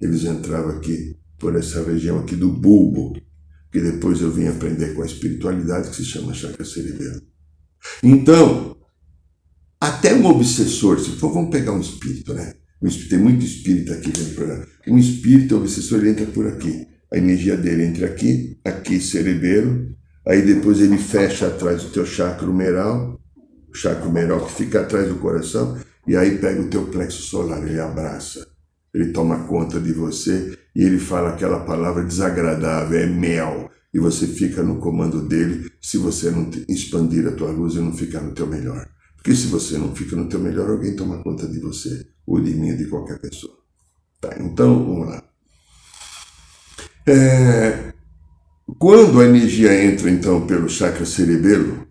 eles 0.00 0.24
entravam 0.24 0.76
aqui 0.76 1.18
por 1.38 1.56
essa 1.56 1.82
região 1.82 2.20
aqui 2.20 2.36
do 2.36 2.52
bulbo, 2.52 3.14
que 3.72 3.80
depois 3.80 4.20
eu 4.20 4.30
vim 4.30 4.46
aprender 4.46 4.94
com 4.94 5.02
a 5.02 5.06
espiritualidade 5.06 5.90
que 5.90 5.96
se 5.96 6.04
chama 6.04 6.34
chakra 6.34 6.64
cerebral. 6.64 7.20
Então, 8.02 8.76
até 9.80 10.14
um 10.14 10.26
obsessor, 10.26 11.00
se 11.00 11.10
for, 11.16 11.32
vamos 11.32 11.50
pegar 11.50 11.72
um 11.72 11.80
espírito, 11.80 12.32
né? 12.34 12.54
Tem 13.08 13.18
muito 13.18 13.44
espírito 13.44 13.92
aqui 13.92 14.10
dentro 14.10 14.34
programa. 14.34 14.66
Um 14.86 14.98
espírito 14.98 15.56
obsessor 15.56 16.00
ele 16.00 16.10
entra 16.10 16.26
por 16.26 16.46
aqui. 16.46 16.86
A 17.12 17.16
energia 17.16 17.56
dele 17.56 17.84
entra 17.84 18.06
aqui, 18.06 18.58
aqui 18.64 19.00
cerebelo, 19.00 19.94
aí 20.26 20.42
depois 20.42 20.80
ele 20.80 20.98
fecha 20.98 21.46
atrás 21.46 21.82
do 21.82 21.90
teu 21.90 22.04
chakra 22.04 22.48
humeral, 22.48 23.20
o 23.68 23.76
chakra 23.76 24.08
humeral 24.08 24.44
que 24.44 24.52
fica 24.52 24.80
atrás 24.80 25.08
do 25.08 25.16
coração, 25.16 25.78
e 26.06 26.16
aí 26.16 26.38
pega 26.38 26.60
o 26.60 26.68
teu 26.68 26.86
plexo 26.86 27.22
solar, 27.22 27.66
ele 27.66 27.78
abraça. 27.78 28.46
Ele 28.92 29.12
toma 29.12 29.44
conta 29.44 29.80
de 29.80 29.92
você 29.92 30.56
e 30.74 30.82
ele 30.82 30.98
fala 30.98 31.30
aquela 31.30 31.60
palavra 31.60 32.04
desagradável, 32.04 32.98
é 32.98 33.06
mel. 33.06 33.70
E 33.92 33.98
você 33.98 34.26
fica 34.26 34.62
no 34.62 34.78
comando 34.78 35.22
dele 35.22 35.70
se 35.80 35.98
você 35.98 36.30
não 36.30 36.50
expandir 36.68 37.26
a 37.26 37.32
tua 37.32 37.50
luz 37.50 37.74
e 37.74 37.78
não 37.78 37.92
ficar 37.92 38.20
no 38.20 38.32
teu 38.32 38.46
melhor. 38.46 38.88
Porque 39.24 39.38
se 39.38 39.46
você 39.46 39.78
não 39.78 39.96
fica 39.96 40.14
no 40.14 40.28
teu 40.28 40.38
melhor, 40.38 40.68
alguém 40.68 40.94
toma 40.94 41.22
conta 41.22 41.48
de 41.48 41.58
você 41.58 42.06
ou 42.26 42.42
de 42.42 42.52
mim 42.52 42.72
ou 42.72 42.76
de 42.76 42.84
qualquer 42.84 43.18
pessoa. 43.18 43.56
Tá, 44.20 44.36
então, 44.38 44.84
vamos 44.84 45.08
lá. 45.08 45.24
É, 47.06 47.94
quando 48.78 49.18
a 49.18 49.24
energia 49.24 49.82
entra, 49.82 50.10
então, 50.10 50.46
pelo 50.46 50.68
chakra 50.68 51.06
cerebelo, 51.06 51.88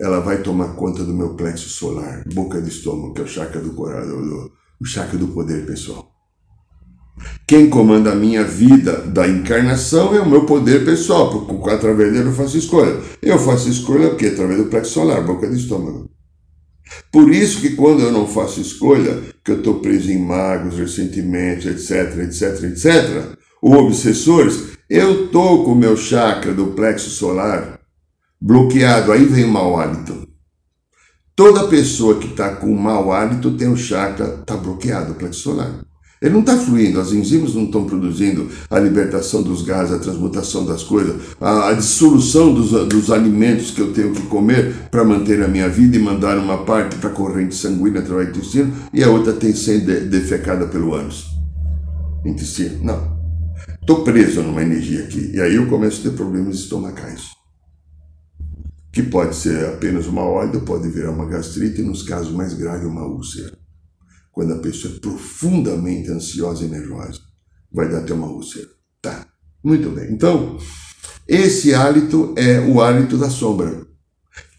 ela 0.00 0.20
vai 0.20 0.42
tomar 0.42 0.76
conta 0.76 1.04
do 1.04 1.12
meu 1.12 1.36
plexo 1.36 1.68
solar, 1.68 2.24
boca 2.32 2.62
de 2.62 2.70
estômago, 2.70 3.12
que 3.12 3.20
é 3.20 3.24
o 3.24 3.28
chakra 3.28 3.60
do 3.60 3.74
coração, 3.74 4.22
do, 4.22 4.50
o 4.80 4.86
chakra 4.86 5.18
do 5.18 5.28
poder 5.28 5.66
pessoal. 5.66 6.17
Quem 7.46 7.68
comanda 7.68 8.12
a 8.12 8.14
minha 8.14 8.44
vida 8.44 8.98
da 9.06 9.26
encarnação 9.26 10.14
é 10.14 10.20
o 10.20 10.28
meu 10.28 10.44
poder 10.44 10.84
pessoal, 10.84 11.30
porque 11.30 11.70
através 11.70 12.12
dele 12.12 12.28
eu 12.28 12.32
faço 12.32 12.58
escolha. 12.58 12.96
Eu 13.22 13.38
faço 13.38 13.68
escolha 13.68 14.10
porque 14.10 14.26
através 14.26 14.58
do 14.58 14.66
plexo 14.66 14.92
solar, 14.92 15.24
boca 15.24 15.48
de 15.48 15.56
estômago. 15.56 16.10
Por 17.12 17.32
isso 17.32 17.60
que 17.60 17.70
quando 17.70 18.02
eu 18.02 18.12
não 18.12 18.26
faço 18.26 18.60
escolha, 18.60 19.22
que 19.44 19.50
eu 19.50 19.58
estou 19.58 19.80
preso 19.80 20.10
em 20.10 20.18
magos, 20.18 20.78
ressentimentos, 20.78 21.66
etc, 21.66 22.18
etc, 22.18 22.64
etc, 22.64 23.38
ou 23.60 23.86
obsessores, 23.86 24.78
eu 24.88 25.26
estou 25.26 25.64
com 25.64 25.72
o 25.72 25.76
meu 25.76 25.96
chakra 25.96 26.54
do 26.54 26.68
plexo 26.68 27.10
solar 27.10 27.78
bloqueado, 28.40 29.12
aí 29.12 29.24
vem 29.24 29.44
o 29.44 29.48
mau 29.48 29.78
hábito. 29.78 30.28
Toda 31.34 31.68
pessoa 31.68 32.18
que 32.18 32.28
está 32.28 32.56
com 32.56 32.74
mau 32.74 33.12
hálito 33.12 33.56
tem 33.56 33.68
o 33.68 33.76
chakra, 33.76 34.38
está 34.40 34.56
bloqueado, 34.56 35.12
o 35.12 35.14
plexo 35.14 35.40
solar. 35.40 35.84
Ele 36.20 36.34
não 36.34 36.40
está 36.40 36.56
fluindo, 36.56 37.00
as 37.00 37.12
enzimas 37.12 37.54
não 37.54 37.64
estão 37.64 37.84
produzindo 37.84 38.48
a 38.68 38.78
libertação 38.78 39.42
dos 39.42 39.62
gases, 39.62 39.94
a 39.94 39.98
transmutação 39.98 40.64
das 40.64 40.82
coisas, 40.82 41.14
a, 41.40 41.68
a 41.68 41.72
dissolução 41.72 42.52
dos, 42.52 42.70
dos, 42.88 43.10
alimentos 43.10 43.70
que 43.70 43.80
eu 43.80 43.92
tenho 43.92 44.12
que 44.12 44.22
comer 44.22 44.74
para 44.90 45.04
manter 45.04 45.42
a 45.42 45.48
minha 45.48 45.68
vida 45.68 45.96
e 45.96 46.00
mandar 46.00 46.36
uma 46.36 46.64
parte 46.64 46.96
para 46.96 47.10
a 47.10 47.12
corrente 47.12 47.54
sanguínea 47.54 48.00
através 48.00 48.28
do 48.28 48.38
intestino 48.38 48.72
e 48.92 49.02
a 49.04 49.08
outra 49.08 49.32
tem 49.32 49.52
que 49.52 49.58
ser 49.58 49.80
de, 49.80 50.00
defecada 50.00 50.66
pelo 50.66 50.94
ânus. 50.94 51.26
Intestino, 52.24 52.82
não. 52.82 53.16
Estou 53.80 54.02
preso 54.02 54.42
numa 54.42 54.62
energia 54.62 55.04
aqui 55.04 55.30
e 55.34 55.40
aí 55.40 55.54
eu 55.54 55.66
começo 55.66 56.00
a 56.00 56.10
ter 56.10 56.16
problemas 56.16 56.56
estomacais 56.56 57.38
que 58.92 59.02
pode 59.04 59.36
ser 59.36 59.64
apenas 59.66 60.06
uma 60.06 60.22
óleo, 60.22 60.62
pode 60.62 60.88
virar 60.88 61.12
uma 61.12 61.26
gastrite 61.26 61.80
e, 61.80 61.84
nos 61.84 62.02
casos 62.02 62.32
mais 62.32 62.54
graves, 62.54 62.84
uma 62.84 63.06
úlcera. 63.06 63.56
Quando 64.38 64.52
a 64.52 64.58
pessoa 64.58 64.94
é 64.94 65.00
profundamente 65.00 66.12
ansiosa 66.12 66.64
e 66.64 66.68
nervosa, 66.68 67.18
vai 67.72 67.88
dar 67.88 67.98
até 67.98 68.14
uma 68.14 68.28
úlcera. 68.28 68.68
Tá, 69.02 69.26
muito 69.64 69.90
bem. 69.90 70.12
Então, 70.12 70.56
esse 71.26 71.74
hálito 71.74 72.36
é 72.38 72.60
o 72.60 72.80
hálito 72.80 73.18
da 73.18 73.28
sombra. 73.30 73.84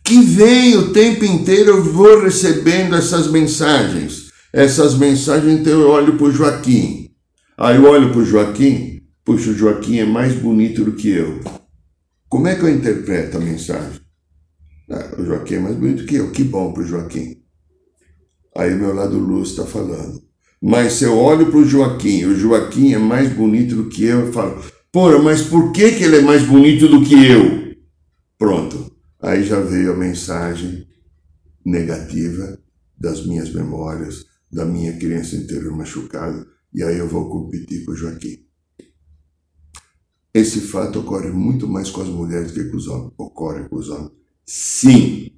Que 0.03 0.19
vem 0.19 0.75
o 0.75 0.91
tempo 0.91 1.23
inteiro, 1.23 1.77
eu 1.77 1.81
vou 1.81 2.21
recebendo 2.21 2.93
essas 2.93 3.31
mensagens. 3.31 4.27
Essas 4.51 4.95
mensagens, 4.95 5.61
então 5.61 5.79
eu 5.79 5.87
olho 5.87 6.17
para 6.17 6.27
o 6.27 6.31
Joaquim. 6.33 7.11
Aí 7.57 7.77
eu 7.77 7.85
olho 7.85 8.11
para 8.11 8.19
o 8.19 8.25
Joaquim, 8.25 8.99
puxa, 9.23 9.51
o 9.51 9.55
Joaquim 9.55 9.99
é 9.99 10.05
mais 10.05 10.35
bonito 10.35 10.83
do 10.83 10.91
que 10.91 11.07
eu. 11.07 11.39
Como 12.27 12.49
é 12.49 12.55
que 12.55 12.63
eu 12.63 12.69
interpreto 12.69 13.37
a 13.37 13.39
mensagem? 13.39 14.01
Ah, 14.91 15.15
o 15.17 15.23
Joaquim 15.23 15.53
é 15.53 15.59
mais 15.59 15.77
bonito 15.77 16.05
que 16.05 16.15
eu, 16.15 16.31
que 16.31 16.43
bom 16.43 16.73
para 16.73 16.83
o 16.83 16.85
Joaquim. 16.85 17.39
Aí 18.59 18.73
o 18.73 18.77
meu 18.77 18.93
lado 18.93 19.17
luz 19.17 19.51
está 19.51 19.65
falando. 19.65 20.21
Mas 20.61 20.93
se 20.93 21.05
eu 21.05 21.17
olho 21.17 21.49
para 21.49 21.59
o 21.59 21.65
Joaquim, 21.65 22.25
o 22.25 22.35
Joaquim 22.35 22.93
é 22.93 22.97
mais 22.97 23.31
bonito 23.31 23.73
do 23.73 23.87
que 23.87 24.03
eu, 24.03 24.25
eu 24.25 24.33
falo, 24.33 24.61
porra, 24.91 25.17
mas 25.17 25.43
por 25.43 25.71
que, 25.71 25.93
que 25.93 26.03
ele 26.03 26.17
é 26.17 26.21
mais 26.21 26.43
bonito 26.45 26.89
do 26.89 27.01
que 27.01 27.13
eu? 27.13 27.77
Pronto. 28.37 28.91
Aí 29.21 29.45
já 29.45 29.61
veio 29.61 29.93
a 29.93 29.95
mensagem 29.95 30.85
negativa 31.65 32.59
das 32.97 33.25
minhas 33.25 33.49
memórias, 33.53 34.25
da 34.51 34.65
minha 34.65 34.91
criança 34.97 35.37
interior 35.37 35.73
machucada, 35.77 36.45
e 36.73 36.83
aí 36.83 36.97
eu 36.97 37.07
vou 37.07 37.29
competir 37.29 37.85
com 37.85 37.93
o 37.93 37.95
Joaquim. 37.95 38.45
Esse 40.33 40.59
fato 40.59 40.99
ocorre 40.99 41.29
muito 41.29 41.65
mais 41.65 41.89
com 41.89 42.01
as 42.01 42.09
mulheres 42.09 42.51
que 42.51 42.65
com 42.65 42.75
os 42.75 42.87
homens. 42.87 43.13
Ocorre 43.17 43.69
com 43.69 43.77
os 43.77 43.87
homens. 43.87 44.11
Sim, 44.45 45.28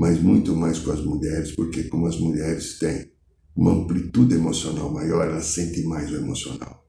mas 0.00 0.18
muito 0.18 0.56
mais 0.56 0.78
com 0.78 0.92
as 0.92 1.04
mulheres, 1.04 1.52
porque 1.52 1.82
como 1.82 2.06
as 2.06 2.18
mulheres 2.18 2.78
têm 2.78 3.12
uma 3.54 3.72
amplitude 3.72 4.34
emocional 4.34 4.90
maior, 4.90 5.26
elas 5.26 5.44
sentem 5.44 5.84
mais 5.84 6.10
o 6.10 6.16
emocional. 6.16 6.88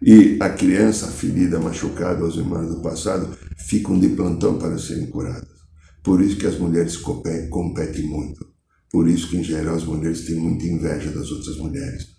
E 0.00 0.38
a 0.40 0.48
criança 0.48 1.08
ferida, 1.08 1.60
machucada, 1.60 2.26
as 2.26 2.36
irmãs 2.36 2.70
do 2.70 2.80
passado, 2.80 3.36
ficam 3.58 4.00
de 4.00 4.08
plantão 4.08 4.58
para 4.58 4.78
serem 4.78 5.08
curadas. 5.10 5.58
Por 6.02 6.22
isso 6.22 6.38
que 6.38 6.46
as 6.46 6.58
mulheres 6.58 6.96
competem 6.96 8.06
muito. 8.06 8.46
Por 8.90 9.06
isso 9.06 9.28
que, 9.28 9.36
em 9.36 9.44
geral, 9.44 9.76
as 9.76 9.84
mulheres 9.84 10.22
têm 10.24 10.36
muita 10.36 10.64
inveja 10.64 11.10
das 11.10 11.30
outras 11.30 11.58
mulheres. 11.58 12.16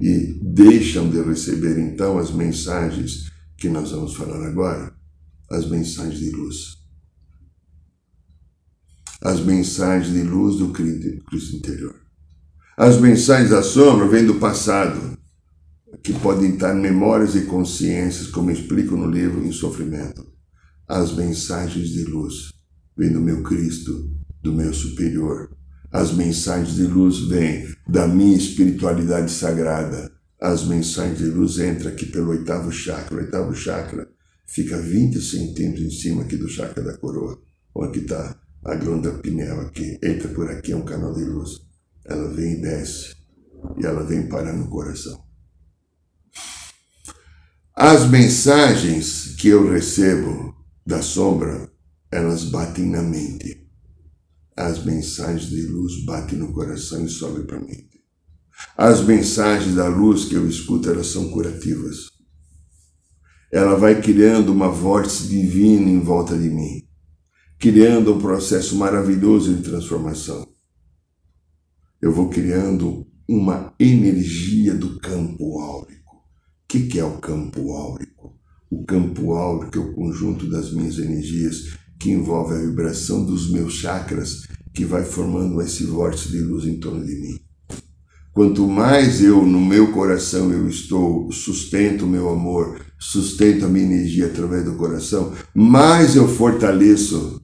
E 0.00 0.38
deixam 0.44 1.10
de 1.10 1.20
receber, 1.22 1.76
então, 1.76 2.18
as 2.18 2.30
mensagens 2.30 3.32
que 3.58 3.68
nós 3.68 3.90
vamos 3.90 4.14
falar 4.14 4.46
agora, 4.46 4.94
as 5.50 5.68
mensagens 5.68 6.20
de 6.20 6.30
luz 6.30 6.85
as 9.26 9.40
mensagens 9.40 10.14
de 10.14 10.22
luz 10.22 10.56
do 10.56 10.68
Cristo 10.68 11.56
interior. 11.56 11.96
As 12.76 13.00
mensagens 13.00 13.50
da 13.50 13.60
sombra 13.60 14.06
vêm 14.06 14.24
do 14.24 14.36
passado, 14.36 15.18
que 16.00 16.12
podem 16.12 16.54
estar 16.54 16.72
memórias 16.72 17.34
e 17.34 17.40
consciências, 17.46 18.28
como 18.28 18.52
explico 18.52 18.96
no 18.96 19.10
livro 19.10 19.44
Em 19.44 19.50
Sofrimento. 19.50 20.24
As 20.86 21.12
mensagens 21.12 21.88
de 21.88 22.04
luz 22.04 22.52
vêm 22.96 23.12
do 23.12 23.20
meu 23.20 23.42
Cristo, 23.42 24.08
do 24.44 24.52
meu 24.52 24.72
superior. 24.72 25.50
As 25.90 26.12
mensagens 26.12 26.76
de 26.76 26.84
luz 26.84 27.18
vêm 27.26 27.66
da 27.88 28.06
minha 28.06 28.36
espiritualidade 28.36 29.32
sagrada. 29.32 30.08
As 30.40 30.64
mensagens 30.64 31.18
de 31.18 31.26
luz 31.26 31.58
entram 31.58 31.90
aqui 31.90 32.06
pelo 32.06 32.30
oitavo 32.30 32.70
chakra. 32.70 33.16
O 33.16 33.20
oitavo 33.20 33.52
chakra 33.56 34.06
fica 34.46 34.80
20 34.80 35.20
centímetros 35.20 35.84
em 35.84 35.90
cima 35.90 36.22
aqui 36.22 36.36
do 36.36 36.48
chakra 36.48 36.84
da 36.84 36.96
coroa. 36.96 37.36
Onde 37.74 37.98
está 37.98 38.45
a 38.66 38.74
glândula 38.74 39.18
pineal 39.18 39.60
aqui, 39.60 39.96
entra 40.02 40.28
por 40.28 40.50
aqui, 40.50 40.72
é 40.72 40.76
um 40.76 40.84
canal 40.84 41.14
de 41.14 41.24
luz. 41.24 41.60
Ela 42.04 42.28
vem 42.32 42.54
e 42.54 42.60
desce, 42.60 43.14
e 43.80 43.86
ela 43.86 44.02
vem 44.04 44.28
parar 44.28 44.52
no 44.52 44.68
coração. 44.68 45.24
As 47.74 48.08
mensagens 48.08 49.36
que 49.36 49.48
eu 49.48 49.70
recebo 49.70 50.54
da 50.84 51.00
sombra, 51.00 51.70
elas 52.10 52.44
batem 52.44 52.86
na 52.86 53.02
mente. 53.02 53.68
As 54.56 54.84
mensagens 54.84 55.50
de 55.50 55.62
luz 55.66 56.04
batem 56.04 56.38
no 56.38 56.52
coração 56.52 57.04
e 57.04 57.08
sobem 57.08 57.46
para 57.46 57.58
a 57.58 57.60
mente. 57.60 58.02
As 58.76 59.04
mensagens 59.04 59.74
da 59.76 59.86
luz 59.86 60.24
que 60.24 60.34
eu 60.34 60.48
escuto, 60.48 60.90
elas 60.90 61.08
são 61.08 61.30
curativas. 61.30 61.96
Ela 63.52 63.76
vai 63.76 64.00
criando 64.00 64.50
uma 64.50 64.68
vórtice 64.68 65.28
divina 65.28 65.88
em 65.88 66.00
volta 66.00 66.36
de 66.36 66.48
mim 66.48 66.85
criando 67.58 68.14
um 68.14 68.20
processo 68.20 68.76
maravilhoso 68.76 69.54
de 69.54 69.62
transformação. 69.62 70.46
Eu 72.00 72.12
vou 72.12 72.28
criando 72.28 73.06
uma 73.28 73.74
energia 73.80 74.74
do 74.74 75.00
campo 75.00 75.58
áurico. 75.58 76.16
O 76.16 76.68
que, 76.68 76.98
é 76.98 77.04
o 77.04 77.18
campo 77.18 77.72
áurico? 77.72 78.38
O 78.70 78.84
campo 78.84 79.32
áurico 79.32 79.78
é 79.78 79.80
o 79.80 79.92
conjunto 79.94 80.48
das 80.48 80.72
minhas 80.72 80.98
energias 80.98 81.76
que 81.98 82.10
envolve 82.10 82.54
a 82.54 82.58
vibração 82.58 83.24
dos 83.24 83.50
meus 83.50 83.74
chakras 83.74 84.46
que 84.74 84.84
vai 84.84 85.04
formando 85.04 85.60
esse 85.62 85.84
vórtice 85.84 86.28
de 86.28 86.40
luz 86.40 86.66
em 86.66 86.78
torno 86.78 87.04
de 87.04 87.14
mim. 87.14 87.40
Quanto 88.32 88.68
mais 88.68 89.22
eu 89.22 89.46
no 89.46 89.58
meu 89.58 89.92
coração 89.92 90.52
eu 90.52 90.68
estou, 90.68 91.32
sustento 91.32 92.04
o 92.04 92.08
meu 92.08 92.28
amor, 92.28 92.78
sustento 92.98 93.64
a 93.64 93.68
minha 93.68 93.86
energia 93.86 94.26
através 94.26 94.62
do 94.62 94.74
coração, 94.74 95.32
mais 95.54 96.16
eu 96.16 96.28
fortaleço 96.28 97.40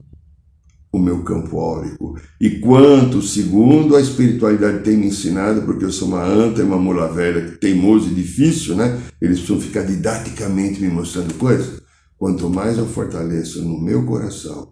o 0.93 0.99
meu 0.99 1.23
campo 1.23 1.59
áurico. 1.59 2.15
E 2.39 2.59
quanto, 2.59 3.19
segundo 3.19 3.95
a 3.95 4.01
espiritualidade 4.01 4.83
tem 4.83 4.95
me 4.95 5.07
ensinado, 5.07 5.63
porque 5.63 5.83
eu 5.83 5.91
sou 5.91 6.07
uma 6.07 6.23
anta 6.23 6.61
e 6.61 6.63
uma 6.63 6.77
mula 6.77 7.11
velha, 7.11 7.57
teimoso 7.57 8.11
e 8.11 8.13
difícil, 8.13 8.75
né? 8.75 9.01
Eles 9.19 9.39
precisam 9.39 9.59
ficar 9.59 9.81
didaticamente 9.81 10.79
me 10.79 10.89
mostrando 10.89 11.33
coisas. 11.33 11.81
Quanto 12.15 12.47
mais 12.47 12.77
eu 12.77 12.85
fortaleço 12.85 13.63
no 13.63 13.81
meu 13.81 14.05
coração 14.05 14.71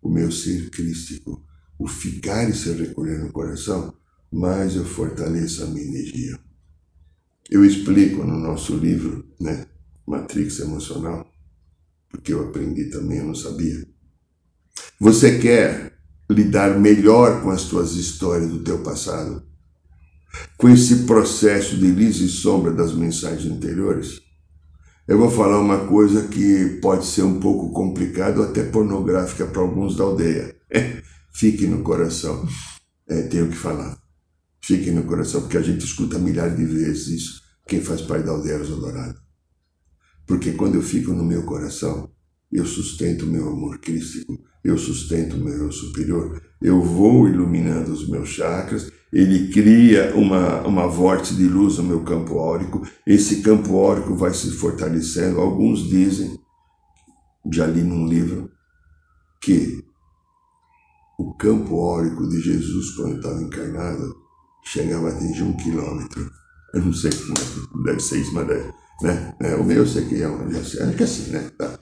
o 0.00 0.08
meu 0.08 0.30
ser 0.30 0.70
crístico, 0.70 1.44
o 1.78 1.86
ficar 1.86 2.48
e 2.48 2.54
se 2.54 2.72
recolher 2.72 3.18
no 3.18 3.32
coração, 3.32 3.92
mais 4.32 4.74
eu 4.74 4.84
fortaleço 4.84 5.64
a 5.64 5.66
minha 5.66 5.84
energia. 5.84 6.38
Eu 7.50 7.64
explico 7.64 8.24
no 8.24 8.38
nosso 8.38 8.76
livro, 8.76 9.26
né, 9.40 9.66
Matrix 10.06 10.60
Emocional, 10.60 11.30
porque 12.08 12.32
eu 12.32 12.48
aprendi 12.48 12.86
também, 12.86 13.18
eu 13.18 13.26
não 13.26 13.34
sabia 13.34 13.86
você 15.00 15.38
quer 15.38 15.92
lidar 16.30 16.78
melhor 16.78 17.42
com 17.42 17.50
as 17.50 17.64
tuas 17.64 17.92
histórias 17.94 18.50
do 18.50 18.60
teu 18.60 18.78
passado? 18.82 19.42
Com 20.56 20.68
esse 20.68 21.04
processo 21.04 21.76
de 21.76 21.90
luz 21.90 22.16
e 22.18 22.28
sombra 22.28 22.72
das 22.72 22.92
mensagens 22.94 23.50
anteriores? 23.50 24.20
Eu 25.06 25.16
vou 25.16 25.30
falar 25.30 25.58
uma 25.58 25.86
coisa 25.86 26.28
que 26.28 26.78
pode 26.82 27.06
ser 27.06 27.22
um 27.22 27.40
pouco 27.40 27.72
complicada 27.72 28.40
ou 28.40 28.46
até 28.46 28.62
pornográfica 28.62 29.46
para 29.46 29.62
alguns 29.62 29.96
da 29.96 30.04
aldeia. 30.04 30.54
Fique 31.32 31.66
no 31.66 31.82
coração. 31.82 32.46
É, 33.08 33.22
tenho 33.22 33.48
que 33.48 33.56
falar. 33.56 33.96
Fique 34.60 34.90
no 34.90 35.04
coração, 35.04 35.40
porque 35.40 35.56
a 35.56 35.62
gente 35.62 35.82
escuta 35.82 36.18
milhares 36.18 36.58
de 36.58 36.64
vezes 36.66 37.06
isso. 37.08 37.42
Quem 37.66 37.80
faz 37.80 38.02
parte 38.02 38.26
da 38.26 38.32
aldeia 38.32 38.58
Dourado. 38.58 39.18
Porque 40.26 40.52
quando 40.52 40.74
eu 40.74 40.82
fico 40.82 41.14
no 41.14 41.24
meu 41.24 41.44
coração, 41.44 42.10
eu 42.52 42.66
sustento 42.66 43.24
o 43.24 43.28
meu 43.28 43.48
amor 43.48 43.78
crístico, 43.78 44.38
eu 44.64 44.76
sustento 44.76 45.36
o 45.36 45.44
meu 45.44 45.64
eu 45.64 45.72
superior, 45.72 46.40
eu 46.60 46.82
vou 46.82 47.28
iluminando 47.28 47.92
os 47.92 48.08
meus 48.08 48.28
chakras, 48.28 48.90
ele 49.12 49.48
cria 49.48 50.14
uma, 50.14 50.60
uma 50.66 50.86
vórtice 50.86 51.34
de 51.34 51.46
luz 51.48 51.78
no 51.78 51.84
meu 51.84 52.04
campo 52.04 52.38
áurico, 52.38 52.86
esse 53.06 53.40
campo 53.40 53.76
áurico 53.78 54.14
vai 54.14 54.34
se 54.34 54.50
fortalecendo. 54.50 55.40
Alguns 55.40 55.88
dizem, 55.88 56.38
já 57.50 57.66
li 57.66 57.82
num 57.82 58.06
livro, 58.06 58.50
que 59.40 59.82
o 61.18 61.32
campo 61.34 61.80
áurico 61.80 62.28
de 62.28 62.40
Jesus, 62.40 62.90
quando 62.90 63.16
estava 63.16 63.40
encarnado, 63.40 64.14
chegava 64.64 65.08
a 65.08 65.12
atingir 65.12 65.42
um 65.42 65.56
quilômetro. 65.56 66.30
Eu 66.74 66.84
não 66.84 66.92
sei 66.92 67.10
é, 67.10 67.84
deve 67.84 68.00
ser 68.00 68.18
isso, 68.18 68.34
mas 68.34 68.46
deve, 68.46 68.70
né? 69.02 69.34
É, 69.40 69.54
o 69.54 69.64
meu 69.64 69.78
eu 69.78 69.86
sei 69.86 70.04
que 70.06 70.22
é, 70.22 70.28
um, 70.28 70.46
acho 70.48 70.76
que 70.76 71.02
é 71.02 71.04
assim, 71.04 71.30
né? 71.30 71.50
Tá. 71.56 71.80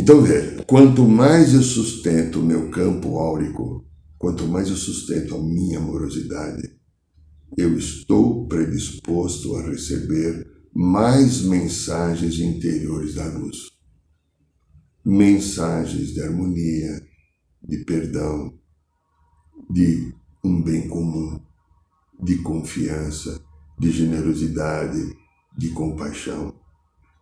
Então 0.00 0.22
veja, 0.22 0.64
quanto 0.64 1.06
mais 1.06 1.52
eu 1.52 1.62
sustento 1.62 2.40
o 2.40 2.42
meu 2.42 2.70
campo 2.70 3.18
áurico, 3.18 3.84
quanto 4.16 4.48
mais 4.48 4.70
eu 4.70 4.74
sustento 4.74 5.34
a 5.34 5.38
minha 5.38 5.78
amorosidade, 5.78 6.74
eu 7.54 7.76
estou 7.76 8.48
predisposto 8.48 9.54
a 9.56 9.62
receber 9.68 10.50
mais 10.74 11.42
mensagens 11.42 12.38
interiores 12.38 13.16
da 13.16 13.26
luz. 13.26 13.72
Mensagens 15.04 16.14
de 16.14 16.22
harmonia, 16.22 17.06
de 17.62 17.84
perdão, 17.84 18.58
de 19.68 20.14
um 20.42 20.62
bem 20.62 20.88
comum, 20.88 21.38
de 22.22 22.38
confiança, 22.38 23.38
de 23.78 23.90
generosidade, 23.90 25.14
de 25.58 25.68
compaixão, 25.72 26.54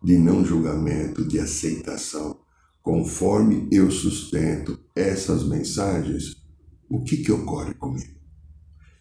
de 0.01 0.17
não 0.17 0.45
julgamento, 0.45 1.27
de 1.27 1.41
aceitação. 1.41 2.39
Conforme 2.89 3.67
eu 3.71 3.91
sustento 3.91 4.79
essas 4.95 5.47
mensagens, 5.47 6.37
o 6.89 7.03
que, 7.03 7.17
que 7.17 7.31
ocorre 7.31 7.75
comigo? 7.75 8.15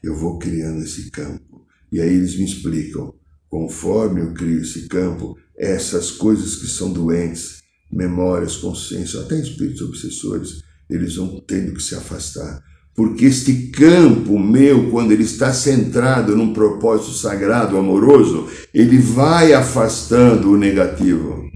Eu 0.03 0.15
vou 0.15 0.39
criando 0.39 0.83
esse 0.83 1.11
campo. 1.11 1.65
E 1.91 1.99
aí 1.99 2.13
eles 2.13 2.37
me 2.37 2.45
explicam, 2.45 3.15
conforme 3.49 4.21
eu 4.21 4.35
crio 4.35 4.61
esse 4.61 4.89
campo, 4.89 5.39
essas 5.57 6.11
coisas 6.11 6.57
que 6.57 6.67
são 6.67 6.93
doentes, 6.93 7.63
memórias, 7.91 8.59
consciência, 8.59 9.21
até 9.21 9.41
espíritos 9.41 9.81
obsessores, 9.81 10.63
eles 10.91 11.17
vão 11.17 11.41
tendo 11.41 11.73
que 11.73 11.83
se 11.83 11.95
afastar. 11.95 12.63
Porque 12.95 13.25
este 13.25 13.69
campo 13.69 14.39
meu, 14.39 14.91
quando 14.91 15.13
ele 15.13 15.25
está 15.25 15.51
centrado 15.51 16.37
num 16.37 16.53
propósito 16.53 17.13
sagrado, 17.13 17.79
amoroso, 17.79 18.51
ele 18.75 18.99
vai 18.99 19.55
afastando 19.55 20.51
o 20.51 20.59
negativo. 20.59 21.48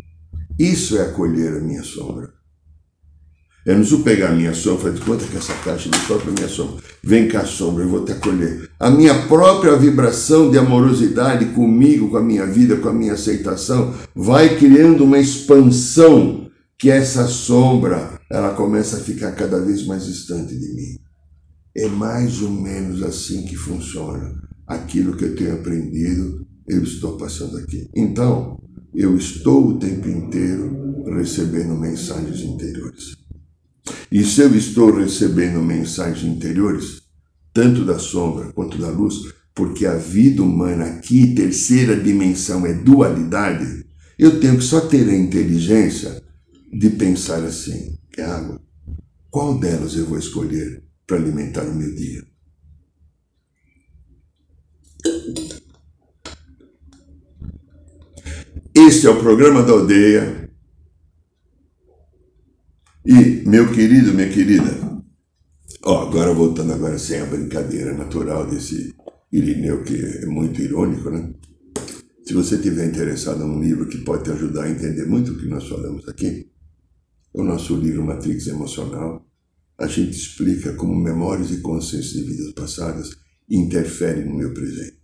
Isso 0.58 0.96
é 0.98 1.02
acolher 1.02 1.56
a 1.56 1.60
minha 1.60 1.82
sombra. 1.82 2.32
Eu 3.64 3.74
não 3.74 3.82
preciso 3.82 4.02
pegar 4.02 4.30
a 4.30 4.34
minha 4.34 4.52
sombra 4.52 4.92
e 4.92 5.00
quanto 5.00 5.24
é 5.24 5.28
que 5.28 5.36
essa 5.36 5.54
caixa 5.64 5.88
de 5.88 5.98
própria 6.00 6.32
minha 6.32 6.48
sombra? 6.48 6.82
Vem 7.02 7.28
cá, 7.28 7.44
sombra, 7.44 7.84
eu 7.84 7.88
vou 7.88 8.04
te 8.04 8.10
acolher. 8.10 8.68
A 8.78 8.90
minha 8.90 9.14
própria 9.28 9.76
vibração 9.76 10.50
de 10.50 10.58
amorosidade 10.58 11.46
comigo, 11.46 12.10
com 12.10 12.16
a 12.16 12.22
minha 12.22 12.44
vida, 12.44 12.76
com 12.76 12.88
a 12.88 12.92
minha 12.92 13.12
aceitação, 13.12 13.94
vai 14.16 14.56
criando 14.56 15.04
uma 15.04 15.18
expansão 15.18 16.50
que 16.76 16.90
essa 16.90 17.28
sombra, 17.28 18.20
ela 18.28 18.54
começa 18.54 18.96
a 18.96 19.00
ficar 19.00 19.30
cada 19.32 19.60
vez 19.60 19.86
mais 19.86 20.06
distante 20.06 20.58
de 20.58 20.74
mim. 20.74 20.98
É 21.76 21.86
mais 21.86 22.42
ou 22.42 22.50
menos 22.50 23.00
assim 23.04 23.42
que 23.44 23.54
funciona. 23.54 24.34
Aquilo 24.66 25.16
que 25.16 25.24
eu 25.24 25.36
tenho 25.36 25.54
aprendido, 25.54 26.44
eu 26.68 26.82
estou 26.82 27.16
passando 27.16 27.56
aqui. 27.58 27.88
Então, 27.94 28.60
eu 28.94 29.16
estou 29.16 29.68
o 29.68 29.78
tempo 29.78 30.08
inteiro 30.08 31.04
recebendo 31.14 31.74
mensagens 31.74 32.40
interiores. 32.40 33.16
E 34.10 34.24
se 34.24 34.40
eu 34.40 34.54
estou 34.54 34.94
recebendo 34.94 35.62
mensagens 35.62 36.24
interiores, 36.24 37.02
tanto 37.52 37.84
da 37.84 37.98
sombra 37.98 38.52
quanto 38.52 38.78
da 38.78 38.90
luz, 38.90 39.14
porque 39.54 39.84
a 39.86 39.96
vida 39.96 40.42
humana 40.42 40.84
aqui, 40.84 41.34
terceira 41.34 41.96
dimensão, 41.96 42.64
é 42.66 42.72
dualidade, 42.72 43.84
eu 44.18 44.40
tenho 44.40 44.56
que 44.56 44.64
só 44.64 44.80
ter 44.80 45.08
a 45.08 45.16
inteligência 45.16 46.22
de 46.72 46.90
pensar 46.90 47.42
assim: 47.44 47.98
água, 48.18 48.60
qual 49.30 49.58
delas 49.58 49.96
eu 49.96 50.06
vou 50.06 50.18
escolher? 50.18 50.82
para 51.06 51.20
alimentar 51.20 51.64
o 51.64 51.74
meu 51.74 51.94
dia. 51.94 52.24
Este 58.84 59.06
é 59.06 59.10
o 59.10 59.20
programa 59.20 59.62
da 59.62 59.74
aldeia. 59.74 60.50
E, 63.06 63.48
meu 63.48 63.72
querido, 63.72 64.12
minha 64.12 64.28
querida, 64.28 64.76
ó, 65.84 66.08
agora 66.08 66.34
voltando 66.34 66.72
agora 66.72 66.98
sem 66.98 67.20
a 67.20 67.26
brincadeira 67.26 67.96
natural 67.96 68.44
desse 68.44 68.92
Irineu, 69.30 69.84
que 69.84 69.94
é 69.94 70.26
muito 70.26 70.60
irônico, 70.60 71.10
né? 71.10 71.32
Se 72.26 72.34
você 72.34 72.58
tiver 72.58 72.88
interessado 72.88 73.46
num 73.46 73.62
livro 73.62 73.86
que 73.86 73.98
pode 73.98 74.24
te 74.24 74.32
ajudar 74.32 74.64
a 74.64 74.70
entender 74.70 75.06
muito 75.06 75.30
o 75.30 75.38
que 75.38 75.46
nós 75.46 75.68
falamos 75.68 76.08
aqui, 76.08 76.50
o 77.32 77.44
nosso 77.44 77.76
livro 77.76 78.04
Matrix 78.04 78.48
Emocional, 78.48 79.24
a 79.78 79.86
gente 79.86 80.16
explica 80.16 80.72
como 80.72 80.96
memórias 80.96 81.52
e 81.52 81.60
consciências 81.60 82.14
de 82.14 82.22
vidas 82.24 82.52
passadas 82.52 83.16
interferem 83.48 84.24
no 84.24 84.34
meu 84.34 84.52
presente. 84.52 85.02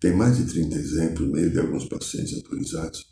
Tem 0.00 0.12
mais 0.12 0.38
de 0.38 0.44
30 0.52 0.74
exemplos, 0.74 1.30
meio 1.30 1.50
de 1.50 1.60
alguns 1.60 1.84
pacientes 1.84 2.34
autorizados. 2.34 3.11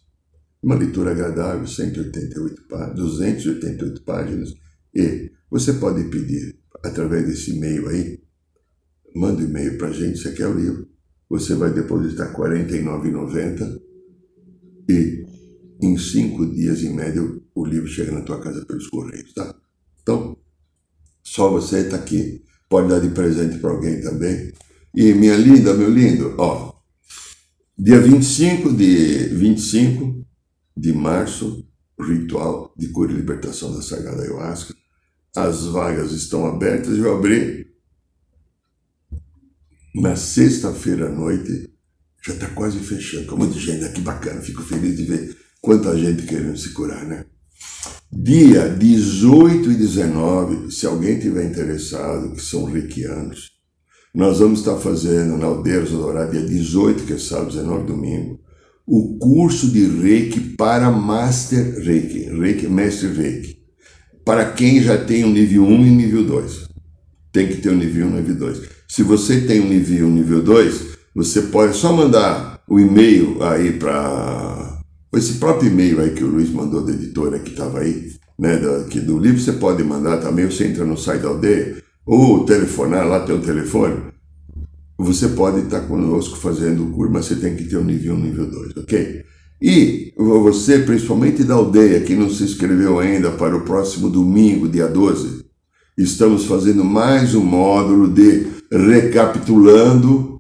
Uma 0.63 0.75
leitura 0.75 1.13
agradável, 1.13 1.67
188 1.67 2.69
páginas, 2.69 2.97
288 2.97 4.03
páginas, 4.03 4.55
e 4.95 5.31
você 5.51 5.73
pode 5.75 6.05
pedir 6.11 6.59
através 6.83 7.27
desse 7.27 7.53
e-mail 7.53 7.89
aí, 7.89 8.21
manda 9.15 9.43
um 9.43 9.47
e-mail 9.47 9.79
para 9.79 9.89
a 9.89 9.93
gente, 9.93 10.19
você 10.19 10.33
quer 10.33 10.47
o 10.47 10.59
livro, 10.59 10.89
você 11.29 11.55
vai 11.55 11.73
depositar 11.73 12.29
R$ 12.29 12.37
49,90 12.37 13.81
e 14.89 15.25
em 15.83 15.97
cinco 15.97 16.47
dias, 16.47 16.83
em 16.83 16.93
média, 16.93 17.23
o 17.55 17.65
livro 17.65 17.89
chega 17.89 18.13
na 18.13 18.21
tua 18.21 18.41
casa 18.41 18.65
pelos 18.67 18.87
correios, 18.89 19.33
tá? 19.33 19.55
Então, 20.03 20.37
só 21.23 21.51
você 21.51 21.81
está 21.81 21.97
aqui. 21.97 22.43
Pode 22.69 22.89
dar 22.89 23.01
de 23.01 23.09
presente 23.09 23.59
para 23.59 23.71
alguém 23.71 24.01
também. 24.01 24.53
E 24.95 25.15
minha 25.15 25.37
linda, 25.37 25.73
meu 25.73 25.89
lindo, 25.89 26.35
ó, 26.39 26.75
dia 27.79 27.99
25 27.99 28.73
de, 28.75 29.29
25 29.29 30.20
de 30.81 30.93
março, 30.93 31.67
ritual 32.01 32.73
de 32.77 32.89
cura 32.89 33.13
e 33.13 33.17
libertação 33.17 33.75
da 33.75 33.83
Sagrada 33.83 34.23
Ayahuasca. 34.23 34.75
As 35.37 35.67
vagas 35.67 36.13
estão 36.13 36.47
abertas. 36.47 36.97
Eu 36.97 37.17
abri 37.17 37.67
na 39.95 40.17
sexta-feira 40.17 41.09
à 41.09 41.11
noite. 41.11 41.71
Já 42.25 42.33
está 42.33 42.49
quase 42.49 42.79
fechando. 42.79 43.27
Com 43.27 43.37
muita 43.37 43.59
gente, 43.59 43.93
que 43.93 44.01
bacana. 44.01 44.41
Fico 44.41 44.63
feliz 44.63 44.97
de 44.97 45.05
ver 45.05 45.37
quanta 45.61 45.97
gente 45.97 46.27
querendo 46.27 46.57
se 46.57 46.71
curar, 46.71 47.05
né? 47.05 47.27
Dia 48.11 48.69
18 48.69 49.71
e 49.71 49.77
19, 49.77 50.73
se 50.73 50.87
alguém 50.87 51.21
tiver 51.21 51.45
interessado, 51.45 52.33
que 52.35 52.43
são 52.43 52.65
reikianos, 52.65 53.53
nós 54.13 54.41
vamos 54.41 54.61
estar 54.61 54.77
fazendo 54.79 55.37
na 55.37 55.47
Aldeia 55.47 55.83
Dourada, 55.83 56.33
dia 56.33 56.45
18, 56.45 57.05
que 57.05 57.13
é 57.13 57.19
sábado, 57.19 57.51
19 57.51 57.87
domingo, 57.87 58.40
o 58.93 59.17
curso 59.19 59.69
de 59.71 59.87
Reiki 59.87 60.41
para 60.41 60.91
Master 60.91 61.79
Reiki, 61.79 62.25
Reiki 62.25 62.67
Mestre 62.67 63.07
Reiki, 63.07 63.59
para 64.25 64.51
quem 64.51 64.83
já 64.83 64.99
tem 64.99 65.23
o 65.23 65.29
um 65.29 65.33
nível 65.33 65.63
1 65.63 65.87
e 65.87 65.91
nível 65.91 66.25
2. 66.25 66.69
Tem 67.33 67.47
que 67.47 67.59
ter 67.59 67.69
o 67.69 67.73
um 67.73 67.77
nível 67.77 68.09
1 68.09 68.11
e 68.11 68.13
nível 68.15 68.35
2. 68.35 68.61
Se 68.89 69.05
você 69.05 69.43
tem 69.43 69.61
o 69.61 69.67
um 69.67 69.69
nível 69.69 70.09
1 70.09 70.11
e 70.11 70.13
nível 70.13 70.43
2, 70.43 70.87
você 71.15 71.43
pode 71.43 71.77
só 71.77 71.93
mandar 71.93 72.61
o 72.69 72.81
e-mail 72.81 73.41
aí 73.45 73.75
para 73.75 74.83
esse 75.15 75.35
próprio 75.35 75.71
e-mail 75.71 76.01
aí 76.01 76.11
que 76.11 76.25
o 76.25 76.29
Luiz 76.29 76.51
mandou 76.51 76.85
da 76.85 76.91
editora 76.91 77.39
que 77.39 77.51
estava 77.51 77.79
aí, 77.79 78.11
né, 78.37 78.57
do, 78.57 78.87
que 78.87 78.99
do 78.99 79.21
livro, 79.21 79.41
você 79.41 79.53
pode 79.53 79.85
mandar 79.85 80.17
também, 80.17 80.47
você 80.47 80.67
entra 80.67 80.85
no 80.85 80.97
site 80.97 81.23
da 81.23 81.29
aldeia, 81.29 81.81
ou 82.05 82.45
telefonar, 82.45 83.07
lá 83.07 83.21
tem 83.21 83.37
o 83.37 83.41
telefone. 83.41 84.11
Você 85.03 85.29
pode 85.29 85.61
estar 85.61 85.81
conosco 85.81 86.37
fazendo 86.37 86.85
o 86.85 86.91
curso, 86.91 87.11
mas 87.11 87.25
você 87.25 87.37
tem 87.37 87.57
que 87.57 87.65
ter 87.65 87.79
o 87.79 87.85
nível 87.85 88.15
1 88.15 88.21
nível 88.21 88.51
2, 88.51 88.77
ok? 88.77 89.25
E 89.63 90.13
você, 90.15 90.81
principalmente 90.81 91.43
da 91.43 91.55
aldeia, 91.55 92.03
que 92.03 92.15
não 92.15 92.29
se 92.29 92.45
inscreveu 92.45 92.99
ainda 92.99 93.31
para 93.31 93.57
o 93.57 93.65
próximo 93.65 94.11
domingo, 94.11 94.69
dia 94.69 94.87
12, 94.87 95.47
estamos 95.97 96.45
fazendo 96.45 96.85
mais 96.85 97.35
um 97.35 97.43
módulo 97.43 98.09
de 98.09 98.47
recapitulando 98.71 100.39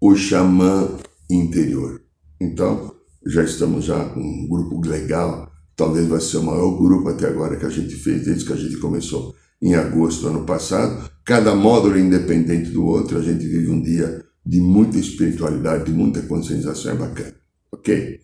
o 0.00 0.14
xamã 0.14 0.88
interior. 1.28 2.00
Então, 2.40 2.94
já 3.26 3.42
estamos 3.42 3.86
já 3.86 4.04
com 4.04 4.20
um 4.20 4.46
grupo 4.48 4.86
legal, 4.86 5.50
talvez 5.74 6.06
vai 6.06 6.20
ser 6.20 6.36
o 6.36 6.44
maior 6.44 6.78
grupo 6.78 7.08
até 7.08 7.26
agora 7.26 7.56
que 7.56 7.66
a 7.66 7.70
gente 7.70 7.96
fez, 7.96 8.24
desde 8.24 8.44
que 8.44 8.52
a 8.52 8.56
gente 8.56 8.76
começou 8.76 9.34
em 9.60 9.74
agosto 9.74 10.22
do 10.22 10.28
ano 10.28 10.44
passado. 10.44 11.10
Cada 11.26 11.56
módulo 11.56 11.98
independente 11.98 12.70
do 12.70 12.86
outro, 12.86 13.18
a 13.18 13.22
gente 13.22 13.44
vive 13.44 13.68
um 13.68 13.82
dia 13.82 14.24
de 14.46 14.60
muita 14.60 14.96
espiritualidade, 14.96 15.86
de 15.86 15.92
muita 15.92 16.22
conscientização, 16.22 16.92
é 16.92 16.94
bacana, 16.94 17.34
ok? 17.72 18.20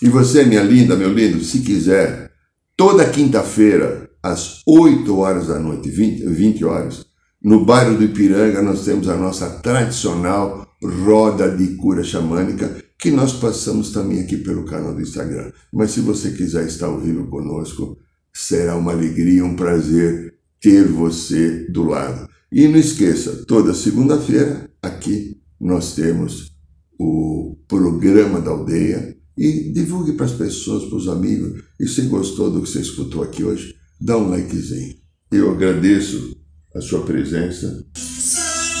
E 0.00 0.08
você, 0.08 0.44
minha 0.44 0.62
linda, 0.62 0.94
meu 0.94 1.12
lindo, 1.12 1.42
se 1.42 1.58
quiser, 1.62 2.30
toda 2.76 3.10
quinta-feira, 3.10 4.08
às 4.22 4.62
8 4.66 5.18
horas 5.18 5.48
da 5.48 5.58
noite, 5.58 5.90
20, 5.90 6.26
20 6.26 6.64
horas, 6.64 7.04
no 7.42 7.64
bairro 7.64 7.96
do 7.96 8.04
Ipiranga, 8.04 8.62
nós 8.62 8.84
temos 8.84 9.08
a 9.08 9.16
nossa 9.16 9.50
tradicional 9.58 10.64
roda 10.80 11.50
de 11.50 11.74
cura 11.74 12.04
xamânica, 12.04 12.84
que 12.98 13.10
nós 13.10 13.32
passamos 13.32 13.90
também 13.90 14.20
aqui 14.20 14.36
pelo 14.36 14.64
canal 14.64 14.94
do 14.94 15.02
Instagram. 15.02 15.50
Mas 15.72 15.90
se 15.90 16.00
você 16.00 16.30
quiser 16.30 16.66
estar 16.66 16.86
ao 16.86 17.00
vivo 17.00 17.26
conosco, 17.26 17.98
será 18.32 18.76
uma 18.76 18.92
alegria, 18.92 19.44
um 19.44 19.56
prazer 19.56 20.34
ter 20.60 20.86
você 20.86 21.66
do 21.68 21.82
lado. 21.82 22.32
E 22.54 22.68
não 22.68 22.78
esqueça, 22.78 23.44
toda 23.48 23.74
segunda-feira 23.74 24.70
aqui 24.80 25.38
nós 25.60 25.96
temos 25.96 26.52
o 26.96 27.58
programa 27.66 28.40
da 28.40 28.52
aldeia 28.52 29.16
e 29.36 29.72
divulgue 29.72 30.12
para 30.12 30.26
as 30.26 30.32
pessoas, 30.34 30.84
para 30.84 30.96
os 30.96 31.08
amigos. 31.08 31.64
E 31.80 31.88
se 31.88 32.02
gostou 32.02 32.52
do 32.52 32.62
que 32.62 32.70
você 32.70 32.78
escutou 32.78 33.24
aqui 33.24 33.42
hoje, 33.42 33.74
dá 34.00 34.16
um 34.16 34.30
likezinho. 34.30 34.94
Eu 35.32 35.50
agradeço 35.50 36.36
a 36.76 36.80
sua 36.80 37.00
presença. 37.00 37.84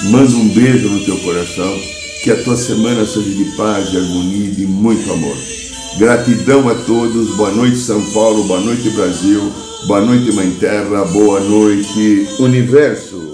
Mando 0.04 0.36
um 0.36 0.54
beijo 0.54 0.88
no 0.88 1.04
teu 1.04 1.18
coração. 1.18 1.76
Que 2.22 2.30
a 2.30 2.44
tua 2.44 2.56
semana 2.56 3.04
seja 3.04 3.28
de 3.28 3.56
paz, 3.56 3.90
de 3.90 3.96
harmonia 3.96 4.50
e 4.50 4.54
de 4.54 4.66
muito 4.66 5.12
amor. 5.12 5.36
Gratidão 5.98 6.68
a 6.68 6.76
todos. 6.84 7.34
Boa 7.34 7.50
noite, 7.50 7.78
São 7.78 8.00
Paulo. 8.12 8.44
Boa 8.44 8.60
noite, 8.60 8.88
Brasil. 8.90 9.40
Boa 9.88 10.00
noite, 10.00 10.30
Mãe 10.32 10.52
Terra. 10.60 11.04
Boa 11.06 11.40
noite, 11.40 12.28
Universo. 12.38 13.33